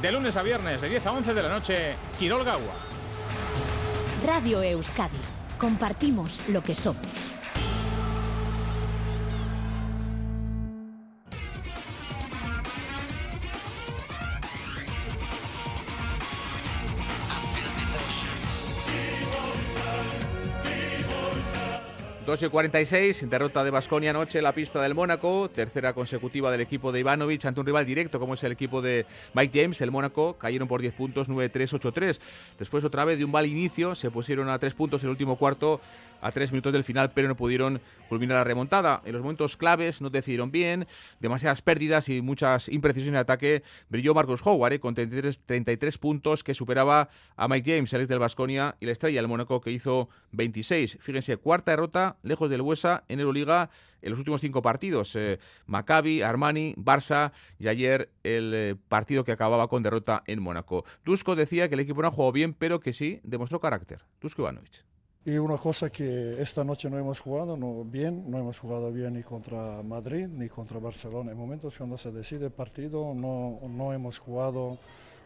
[0.00, 2.74] De lunes a viernes, de 10 a 11 de la noche, Quirol Gawa.
[4.26, 5.18] Radio Euskadi.
[5.58, 7.21] Compartimos lo que somos.
[22.40, 26.90] Y 46, derrota de Basconia anoche en la pista del Mónaco, tercera consecutiva del equipo
[26.90, 30.38] de Ivanovic ante un rival directo como es el equipo de Mike James, el Mónaco,
[30.38, 32.20] cayeron por 10 puntos, 9-3, 8-3.
[32.58, 35.36] Después otra vez de un mal inicio, se pusieron a 3 puntos en el último
[35.36, 35.82] cuarto,
[36.22, 39.02] a 3 minutos del final, pero no pudieron culminar la remontada.
[39.04, 40.86] En los momentos claves no decidieron bien,
[41.20, 43.62] demasiadas pérdidas y muchas imprecisiones de ataque.
[43.90, 48.08] Brilló Marcos Howard eh, con 33, 33 puntos que superaba a Mike James, el ex
[48.08, 50.98] del Basconia y la estrella del Mónaco que hizo 26.
[51.00, 55.14] Fíjense, cuarta derrota lejos del Huesa en Euroliga en los últimos cinco partidos.
[55.16, 60.84] Eh, Maccabi, Armani, Barça y ayer el eh, partido que acababa con derrota en Mónaco.
[61.04, 64.02] Dusko decía que el equipo no ha jugado bien, pero que sí demostró carácter.
[64.20, 64.84] Dusko Ivanovic.
[65.24, 69.14] Y una cosa que esta noche no hemos jugado no, bien, no hemos jugado bien
[69.14, 71.30] ni contra Madrid ni contra Barcelona.
[71.30, 74.78] En momentos cuando se decide el partido no, no hemos jugado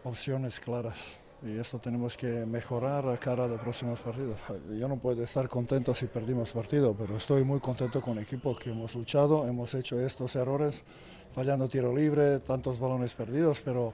[0.05, 4.37] opciones claras y esto tenemos que mejorar a cara de próximos partidos.
[4.79, 8.57] Yo no puedo estar contento si perdimos partido, pero estoy muy contento con el equipo
[8.57, 10.85] que hemos luchado, hemos hecho estos errores,
[11.35, 13.93] fallando tiro libre, tantos balones perdidos, pero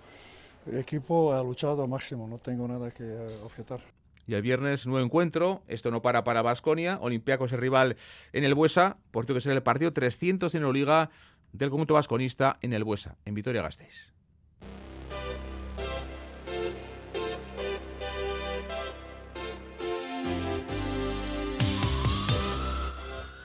[0.66, 3.04] el equipo ha luchado al máximo, no tengo nada que
[3.44, 3.80] objetar.
[4.26, 7.96] Y el viernes nuevo encuentro, esto no para para Basconia, Olympiacos es rival
[8.32, 11.10] en el Buesa, por cierto que será el partido 300 en la Liga
[11.52, 14.12] del conjunto vasconista en el Buesa, en Vitoria-Gasteiz.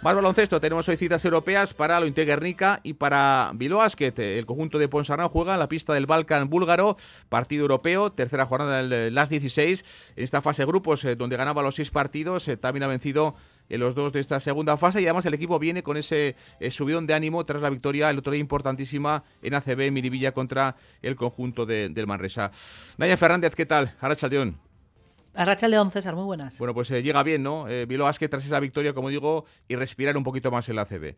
[0.07, 4.87] Más baloncesto, tenemos hoy citas europeas para lo Guernica y para Bilbao El conjunto de
[4.87, 6.95] Ponsarnau juega en la pista del Balkan búlgaro,
[7.27, 9.83] partido europeo, tercera jornada del Las 16.
[10.15, 13.35] En esta fase de grupos, eh, donde ganaba los seis partidos, eh, también ha vencido
[13.67, 16.71] en los dos de esta segunda fase y además el equipo viene con ese eh,
[16.71, 21.17] subidón de ánimo tras la victoria el otro día importantísima en ACB Miribilla contra el
[21.17, 22.51] conjunto del Manresa.
[22.95, 23.91] Naya Fernández, ¿qué tal?
[23.99, 24.66] Arachaldeón.
[25.33, 26.57] Arracha León, César, muy buenas.
[26.57, 27.67] Bueno, pues eh, llega bien, ¿no?
[27.67, 31.15] Eh, Bilbao tras esa victoria, como digo, y respirar un poquito más en la CB.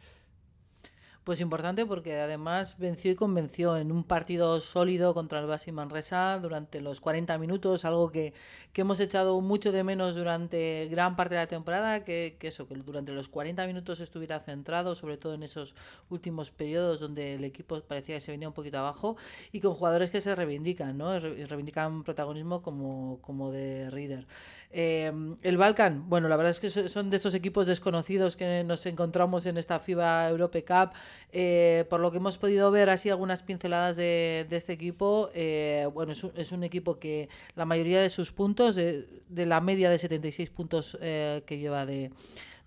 [1.30, 6.40] Pues importante porque además venció y convenció en un partido sólido contra el Basi Manresa
[6.40, 8.34] durante los 40 minutos, algo que,
[8.74, 12.68] que, hemos echado mucho de menos durante gran parte de la temporada, que, que, eso,
[12.68, 15.76] que durante los 40 minutos estuviera centrado, sobre todo en esos
[16.10, 19.16] últimos periodos donde el equipo parecía que se venía un poquito abajo,
[19.52, 21.20] y con jugadores que se reivindican, ¿no?
[21.20, 24.26] reivindican protagonismo como, como de Reader.
[24.72, 25.12] Eh,
[25.42, 29.46] el Balkan, bueno, la verdad es que son de estos equipos desconocidos que nos encontramos
[29.48, 30.92] en esta FIBA Europe Cup.
[31.32, 36.14] Eh, por lo que hemos podido ver así algunas pinceladas de, este equipo, eh, bueno,
[36.14, 40.50] es un, equipo que la mayoría de sus puntos, de, de la media de 76
[40.50, 42.12] puntos que lleva de,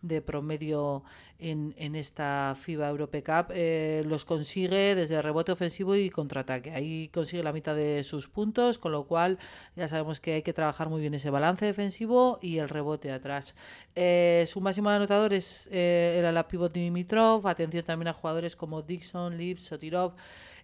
[0.03, 1.03] de promedio
[1.43, 6.71] en, esta FIBA Europe Cup, eh, los consigue desde rebote ofensivo y contraataque.
[6.71, 9.39] Ahí consigue la mitad de sus puntos, con lo cual
[9.77, 13.55] ya sabemos que hay que trabajar muy bien ese balance defensivo y el rebote atrás.
[13.95, 18.83] Eh, su máximo anotador es, eh, era la pivot Dimitrov, atención también a jugadores como
[18.83, 20.15] Dixon, Lips, Sotirov.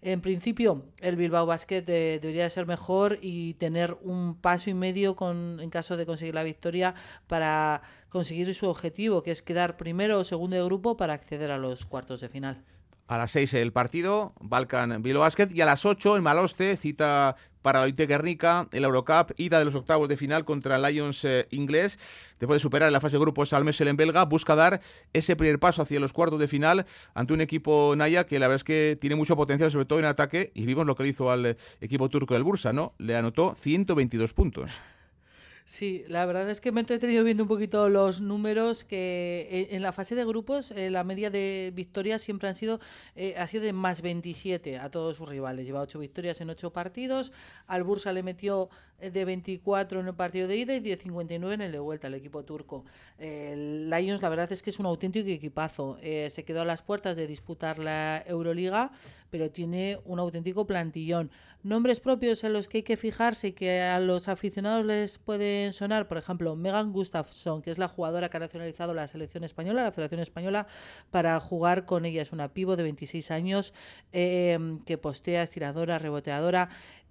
[0.01, 5.59] En principio, el Bilbao Basket debería ser mejor y tener un paso y medio con,
[5.61, 6.95] en caso de conseguir la victoria
[7.27, 11.59] para conseguir su objetivo, que es quedar primero o segundo de grupo para acceder a
[11.59, 12.65] los cuartos de final.
[13.09, 15.49] A las 6 el partido, Balkan Bilbao Basket.
[15.55, 19.75] Y a las 8 en Maloste, cita para Oite Guernica, el Eurocup, ida de los
[19.75, 21.99] octavos de final contra el Lions eh, inglés.
[22.39, 24.83] Después de superar en la fase de grupos al Messel en belga, busca dar
[25.15, 28.57] ese primer paso hacia los cuartos de final ante un equipo Naya que la verdad
[28.57, 30.53] es que tiene mucho potencial, sobre todo en ataque.
[30.55, 32.93] Y vimos lo que le hizo al eh, equipo turco del Bursa, ¿no?
[32.99, 34.71] Le anotó 122 puntos.
[35.69, 39.77] Sí, la verdad es que me he entretenido viendo un poquito los números que eh,
[39.77, 42.81] en la fase de grupos eh, la media de victorias siempre han sido
[43.17, 45.67] eh, ha sido de más 27 a todos sus rivales.
[45.67, 47.33] Lleva 8 victorias en 8 partidos.
[47.67, 51.61] Al Bursa le metió de 24 en el partido de ida y de 59 en
[51.61, 52.87] el de vuelta, el equipo turco.
[53.19, 55.99] El Lions, la verdad es que es un auténtico equipazo.
[56.01, 58.91] se quedó a las puertas de disputar la Euroliga,
[59.31, 61.31] pero tiene un auténtico plantillón.
[61.63, 65.73] Nombres propios en los que hay que fijarse y que a los aficionados les pueden
[65.73, 69.83] sonar, por ejemplo, Megan Gustafsson, que es la jugadora que ha nacionalizado la selección española,
[69.83, 70.67] la Federación Española,
[71.11, 72.23] para jugar con ella.
[72.23, 73.75] Es una pivo de 26 años
[74.13, 76.69] eh, que postea, estiradora, reboteadora.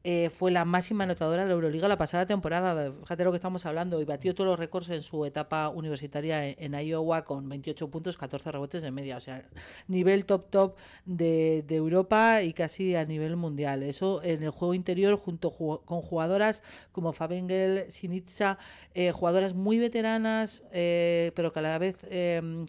[0.10, 2.94] Eh, fue la máxima anotadora de la Euroliga la pasada temporada.
[2.94, 4.00] Fíjate lo que estamos hablando.
[4.00, 8.54] Y batió todos los récords en su etapa universitaria en, Iowa con 28 puntos, 14
[8.54, 9.18] rebotes de media.
[9.18, 9.44] O sea,
[9.90, 13.84] nivel top top de, Europa y casi a nivel mundial.
[13.84, 18.58] Eso en el juego interior, junto con jugadoras como Fabengel, Sinitza,
[18.94, 21.98] eh, jugadoras muy veteranas, eh, pero que a la vez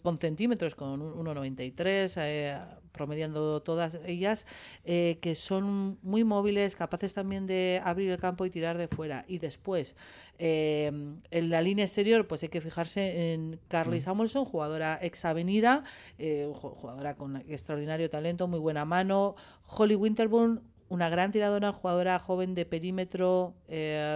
[0.03, 4.45] con centímetros, con 1,93 promediando todas ellas,
[4.83, 9.23] eh, que son muy móviles, capaces también de abrir el campo y tirar de fuera.
[9.25, 9.95] Y después,
[10.37, 10.91] eh,
[11.31, 14.01] en la línea exterior, pues hay que fijarse en Carly mm.
[14.01, 15.85] Samuelson, jugadora ex avenida,
[16.17, 19.35] eh, jugadora con extraordinario talento, muy buena mano.
[19.65, 23.53] Holly Winterburn, una gran tiradora, jugadora joven de perímetro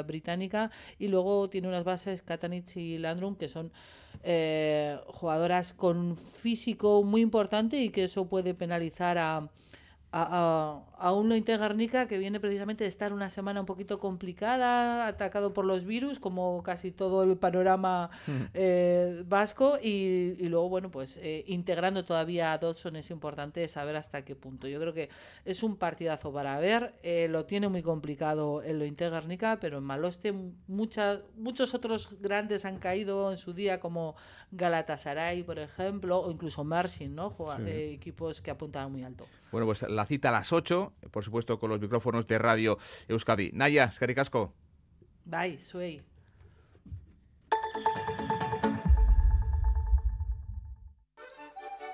[0.06, 3.72] británica, y luego tiene unas bases, Katanich y Landrum, que son
[4.26, 9.50] eh, jugadoras con físico muy importante y que eso puede penalizar a,
[10.16, 15.08] a, a, un Lointe Garnica que viene precisamente de estar una semana un poquito complicada,
[15.08, 18.12] atacado por los virus, como casi todo el panorama
[18.54, 24.24] eh, vasco, y, luego, bueno, pues eh, integrando todavía a Dodson es importante saber hasta
[24.24, 24.68] qué punto.
[24.68, 25.10] Yo creo que
[25.46, 29.84] es un partidazo para ver, eh, lo tiene muy complicado el Lointe Garnica, pero en
[29.84, 30.32] Maloste
[30.68, 34.16] muchas, muchos otros grandes han caído en su día, como
[34.52, 37.34] Galatasaray, por ejemplo, o incluso Marsin, ¿no?
[37.66, 39.26] equipos que apuntaban muy alto.
[39.54, 43.52] Bueno, pues la cita a las 8, por supuesto con los micrófonos de Radio Euskadi.
[43.54, 44.52] Naya, Scaricasco.
[45.26, 46.02] Bye, soy.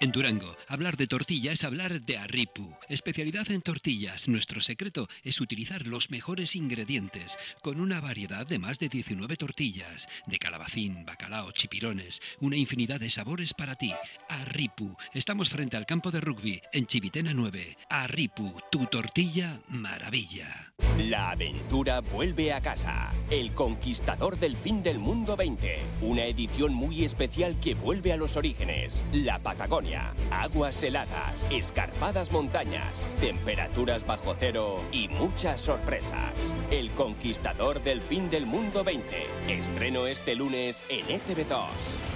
[0.02, 2.74] En Durango, hablar de tortilla es hablar de Arripu.
[2.88, 4.30] Especialidad en tortillas.
[4.30, 10.08] Nuestro secreto es utilizar los mejores ingredientes, con una variedad de más de 19 tortillas,
[10.26, 13.94] de calabacín, bacalao, chipirones, una infinidad de sabores para ti.
[14.30, 14.96] Arripu.
[15.14, 17.78] Estamos frente al campo de rugby, en Chivitena 9.
[17.90, 20.74] Arripu, tu tortilla maravilla.
[21.08, 23.14] La aventura vuelve a casa.
[23.30, 25.78] El Conquistador del Fin del Mundo 20.
[26.02, 29.06] Una edición muy especial que vuelve a los orígenes.
[29.14, 36.58] La Patagonia aguas heladas, escarpadas montañas, temperaturas bajo cero y muchas sorpresas.
[36.70, 39.26] El Conquistador del Fin del Mundo 20.
[39.48, 42.09] Estreno este lunes en ETV2.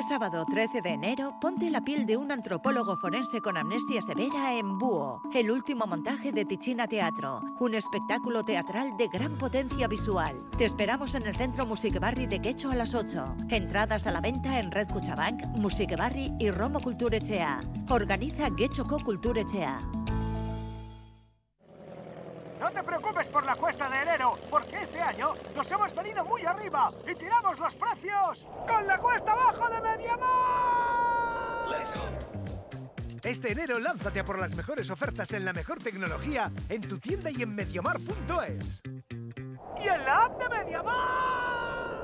[0.00, 4.54] Este sábado 13 de enero, ponte la piel de un antropólogo forense con amnesia severa
[4.54, 10.34] en Búho, el último montaje de Ticina Teatro, un espectáculo teatral de gran potencia visual.
[10.56, 13.24] Te esperamos en el Centro Musique Barri de Quecho a las 8.
[13.50, 16.80] Entradas a la venta en Red Cuchabank, Musique Barri y Romo
[17.12, 17.60] Echea.
[17.90, 19.02] Organiza Quechoco
[19.36, 19.80] Echea.
[22.60, 26.44] No te preocupes por la cuesta de enero, porque este año nos hemos venido muy
[26.44, 31.70] arriba y tiramos los precios con la cuesta abajo de Mediamar.
[31.70, 32.30] Let's go.
[33.22, 37.30] Este enero lánzate a por las mejores ofertas en la mejor tecnología en tu tienda
[37.30, 38.82] y en mediamar.es.
[39.82, 42.00] Y en la app de Mediamar.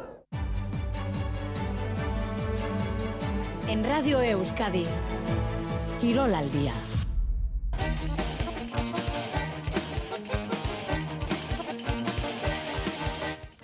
[3.69, 4.87] En Radio Euskadi,
[6.01, 6.73] Quirol al día.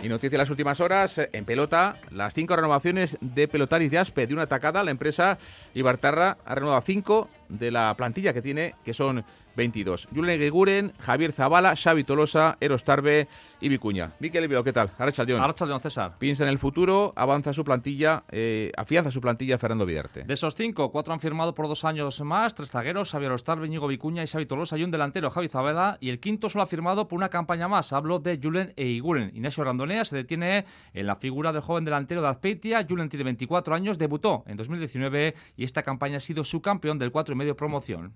[0.02, 3.98] Y noticia de las últimas horas, eh, en pelota, las cinco renovaciones de pelotaris de
[3.98, 4.82] Aspe de una atacada.
[4.82, 5.38] La empresa
[5.74, 9.24] Ibartarra ha renovado cinco de la plantilla que tiene, que son
[9.56, 10.08] 22.
[10.14, 13.28] Julen Guiguren, Javier Zabala, Xavi Tolosa, Eros Tarbe
[13.60, 14.12] y Vicuña.
[14.20, 14.90] Miquel Ibero, ¿qué tal?
[14.98, 15.42] Arrachaldeón.
[15.42, 16.16] Arrachaldeón, César.
[16.18, 20.24] Piensa en el futuro, avanza su plantilla, eh, afianza su plantilla Fernando Vidarte.
[20.24, 23.86] De esos cinco, cuatro han firmado por dos años más, tres zagueros, Xavier Ostarbe, Íñigo
[23.86, 27.08] Vicuña y Xavi Tolosa y un delantero, Javi Zabala, y el quinto solo ha firmado
[27.08, 27.92] por una campaña más.
[27.92, 29.30] Hablo de Julen e Iguren.
[29.34, 32.86] Ignacio Randonea se detiene en la figura del joven delantero de Azpeitia.
[32.88, 37.12] Julen tiene 24 años, debutó en 2019 y esta campaña ha sido su campeón del
[37.12, 38.12] 4 y medio promoción.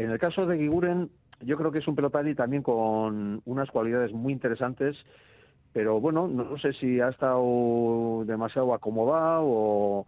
[0.00, 1.10] En el caso de Guiguren,
[1.42, 4.96] yo creo que es un pelotari también con unas cualidades muy interesantes,
[5.74, 10.06] pero bueno, no sé si ha estado demasiado acomodado o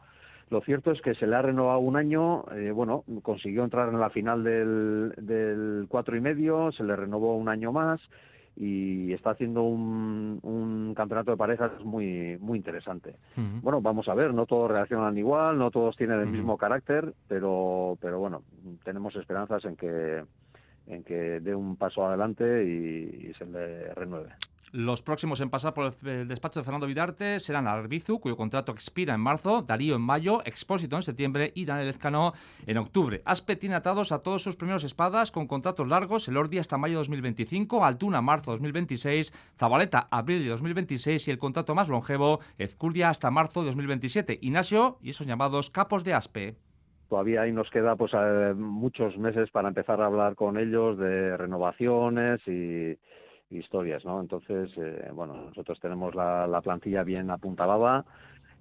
[0.48, 4.00] lo cierto es que se le ha renovado un año, eh, bueno, consiguió entrar en
[4.00, 8.00] la final del, del cuatro y medio, se le renovó un año más
[8.56, 13.16] y está haciendo un, un campeonato de parejas muy muy interesante.
[13.62, 17.96] Bueno, vamos a ver, no todos reaccionan igual, no todos tienen el mismo carácter, pero
[18.00, 18.42] pero bueno,
[18.84, 20.24] tenemos esperanzas en que
[20.86, 24.30] en que dé un paso adelante y, se le renueve.
[24.72, 29.12] Los próximos en pasar por el despacho de Fernando Vidarte serán Arbizu, cuyo contrato expira
[29.12, 32.32] en marzo, Darío en mayo, Expósito en septiembre y Daniel Ezcano
[32.66, 33.20] en octubre.
[33.26, 36.94] Aspe tiene atados a todos sus primeros espadas con contratos largos, el Ordi hasta mayo
[36.94, 43.10] de 2025, Altuna marzo 2026, Zabaleta abril de 2026 y el contrato más longevo, Ezcurdia
[43.10, 44.38] hasta marzo de 2027.
[44.40, 46.56] Ignacio y esos llamados capos de Aspe
[47.10, 51.36] todavía ahí nos queda pues eh, muchos meses para empezar a hablar con ellos de
[51.36, 52.96] renovaciones y
[53.54, 54.20] historias, ¿no?
[54.20, 58.04] Entonces, eh, bueno, nosotros tenemos la, la plantilla bien apuntalada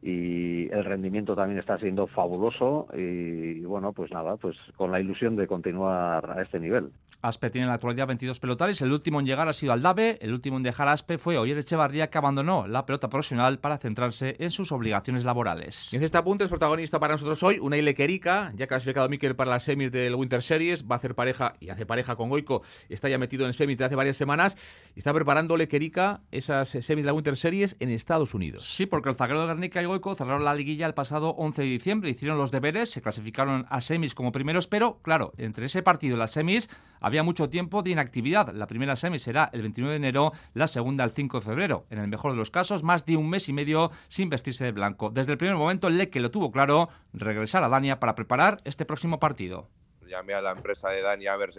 [0.02, 5.36] y el rendimiento también está siendo fabuloso y, bueno, pues nada, pues con la ilusión
[5.36, 6.90] de continuar a este nivel.
[7.22, 10.34] Aspe tiene en la actualidad 22 pelotaris, el último en llegar ha sido Aldave, el
[10.34, 14.50] último en dejar Aspe fue Oyer Echevarría que abandonó la pelota profesional para centrarse en
[14.50, 15.94] sus obligaciones laborales.
[15.94, 19.52] Y en este apunte es protagonista para nosotros hoy una Querica, ya clasificado Mikel para
[19.52, 23.10] las semis del Winter Series, va a hacer pareja y hace pareja con Goico, está
[23.10, 24.56] ya metido en semis de hace varias semanas
[24.96, 28.64] y está preparando Lequerica esas semis de la Winter Series en Estados Unidos.
[28.64, 32.10] Sí, porque el zaguero de Guernica y cerraron la liguilla el pasado 11 de diciembre,
[32.10, 36.20] hicieron los deberes, se clasificaron a semis como primeros, pero claro, entre ese partido y
[36.20, 36.70] las semis
[37.00, 38.54] había mucho tiempo de inactividad.
[38.54, 41.86] La primera semi será el 29 de enero, la segunda el 5 de febrero.
[41.90, 44.72] En el mejor de los casos, más de un mes y medio sin vestirse de
[44.72, 45.10] blanco.
[45.10, 49.20] Desde el primer momento, Leque lo tuvo claro, regresar a Dania para preparar este próximo
[49.20, 49.68] partido.
[50.08, 51.52] Llamé a la empresa de Dania a ver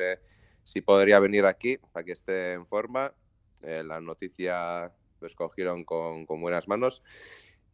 [0.64, 3.12] si, podría venir aquí para que esté en forma.
[3.62, 7.02] Eh, la noticia lo escogieron con, con buenas manos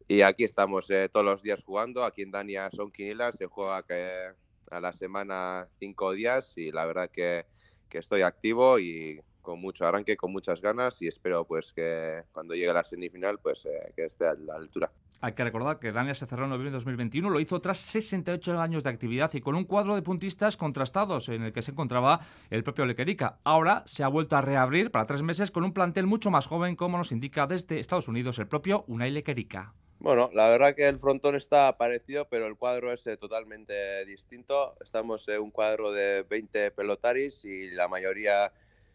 [0.09, 2.03] y aquí estamos eh, todos los días jugando.
[2.03, 4.31] Aquí en Dania son quinielas, se juega que
[4.71, 7.45] a la semana cinco días y la verdad que,
[7.91, 12.73] estoy activo y con mucho arranque, con muchas ganas y espero pues que cuando llegue
[12.73, 14.91] la semifinal pues eh, que esté a la altura.
[15.21, 18.59] Hay que recordar que Dania se cerró en noviembre de 2021, lo hizo tras 68
[18.59, 22.19] años de actividad y con un cuadro de puntistas contrastados en el que se encontraba
[22.49, 23.39] el propio Lequerica.
[23.43, 26.75] Ahora se ha vuelto a reabrir para tres meses con un plantel mucho más joven,
[26.75, 29.75] como nos indica desde Estados Unidos el propio Unai Lequerica.
[29.99, 34.75] Bueno, la verdad que el frontón está parecido, pero el cuadro es eh, totalmente distinto.
[34.81, 38.53] Estamos en un cuadro de 20 pelotaris y la mayoría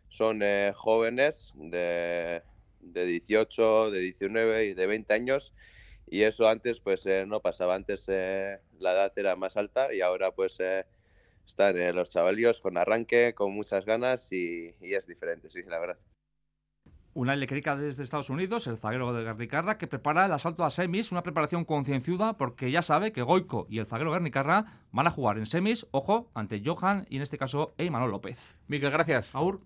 [0.09, 2.43] son eh, jóvenes de,
[2.81, 5.55] de, 18, de 19 y de 20 años.
[6.07, 7.75] Y eso antes pues eh, no pasaba.
[7.75, 10.59] Antes la edad era más alta y ahora pues
[11.47, 15.99] están los chavalillos con arranque, con muchas ganas y es diferente, sí, la verdad.
[17.15, 21.13] Una eléctrica desde Estados Unidos, el zaguero de Garnicarra, que prepara el asalto a semis,
[21.13, 25.39] una preparación concienciuda porque ya sabe que Goico y el zaguero Garnicarra van a jugar
[25.39, 28.59] en semis, ojo, ante Johan y en este caso Eymanol López.
[28.67, 29.33] Miguel, gracias.
[29.35, 29.61] Aur.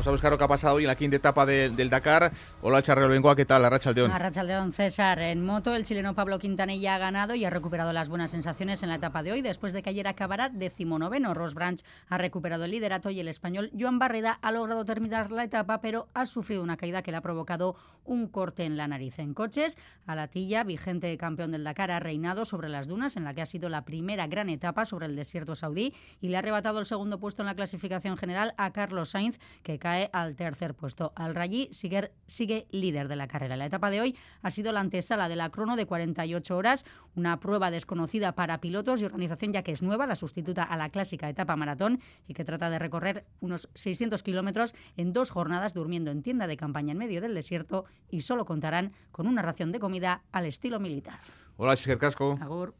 [0.00, 2.32] Vamos a buscar lo que ha pasado hoy en la quinta etapa del Dakar.
[2.62, 3.66] Hola, Charrero Bengoa, ¿qué tal?
[3.66, 4.10] Arracha Aldeón.
[4.10, 5.18] Arracha Aldeón, César.
[5.18, 8.88] En moto, el chileno Pablo Quintanilla ha ganado y ha recuperado las buenas sensaciones en
[8.88, 11.34] la etapa de hoy, después de que ayer acabara decimonoveno.
[11.34, 15.44] Ross Branch ha recuperado el liderato y el español Joan Barreda ha logrado terminar la
[15.44, 17.76] etapa, pero ha sufrido una caída que le ha provocado
[18.06, 19.18] un corte en la nariz.
[19.18, 19.76] En coches,
[20.06, 23.68] Alatilla, vigente campeón del Dakar, ha reinado sobre las dunas, en la que ha sido
[23.68, 25.92] la primera gran etapa sobre el desierto saudí,
[26.22, 29.78] y le ha arrebatado el segundo puesto en la clasificación general a Carlos Sainz, que
[29.78, 31.12] cae al tercer puesto.
[31.16, 33.56] Al Rallí sigue, sigue líder de la carrera.
[33.56, 36.84] La etapa de hoy ha sido la antesala de la crono de 48 horas,
[37.14, 40.90] una prueba desconocida para pilotos y organización ya que es nueva, la sustituta a la
[40.90, 46.10] clásica etapa maratón y que trata de recorrer unos 600 kilómetros en dos jornadas durmiendo
[46.10, 49.80] en tienda de campaña en medio del desierto y solo contarán con una ración de
[49.80, 51.20] comida al estilo militar.
[51.56, 52.38] Hola, Casco.
[52.40, 52.74] Agur.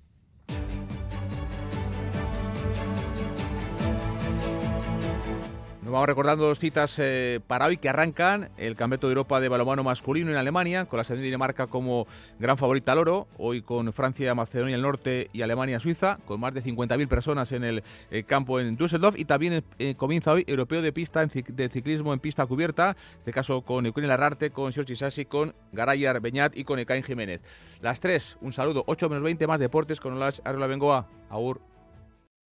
[5.90, 9.82] Vamos recordando dos citas eh, para hoy que arrancan el Campeonato de Europa de balonmano
[9.82, 12.06] masculino en Alemania, con la selección de Dinamarca como
[12.38, 16.54] gran favorita al oro, hoy con Francia, Macedonia del Norte y Alemania, Suiza, con más
[16.54, 17.82] de 50.000 personas en el
[18.12, 22.20] eh, campo en Düsseldorf y también eh, comienza hoy Europeo de pista de ciclismo en
[22.20, 26.62] pista cubierta, en este caso con Eugenio Larrarte, con Giorgi Sassi, con Garayar Beñat y
[26.62, 27.40] con Ekain Jiménez.
[27.80, 31.08] Las tres, un saludo, 8 menos 20 más deportes con Olash Arrola Bengoa.
[31.30, 31.69] Aur.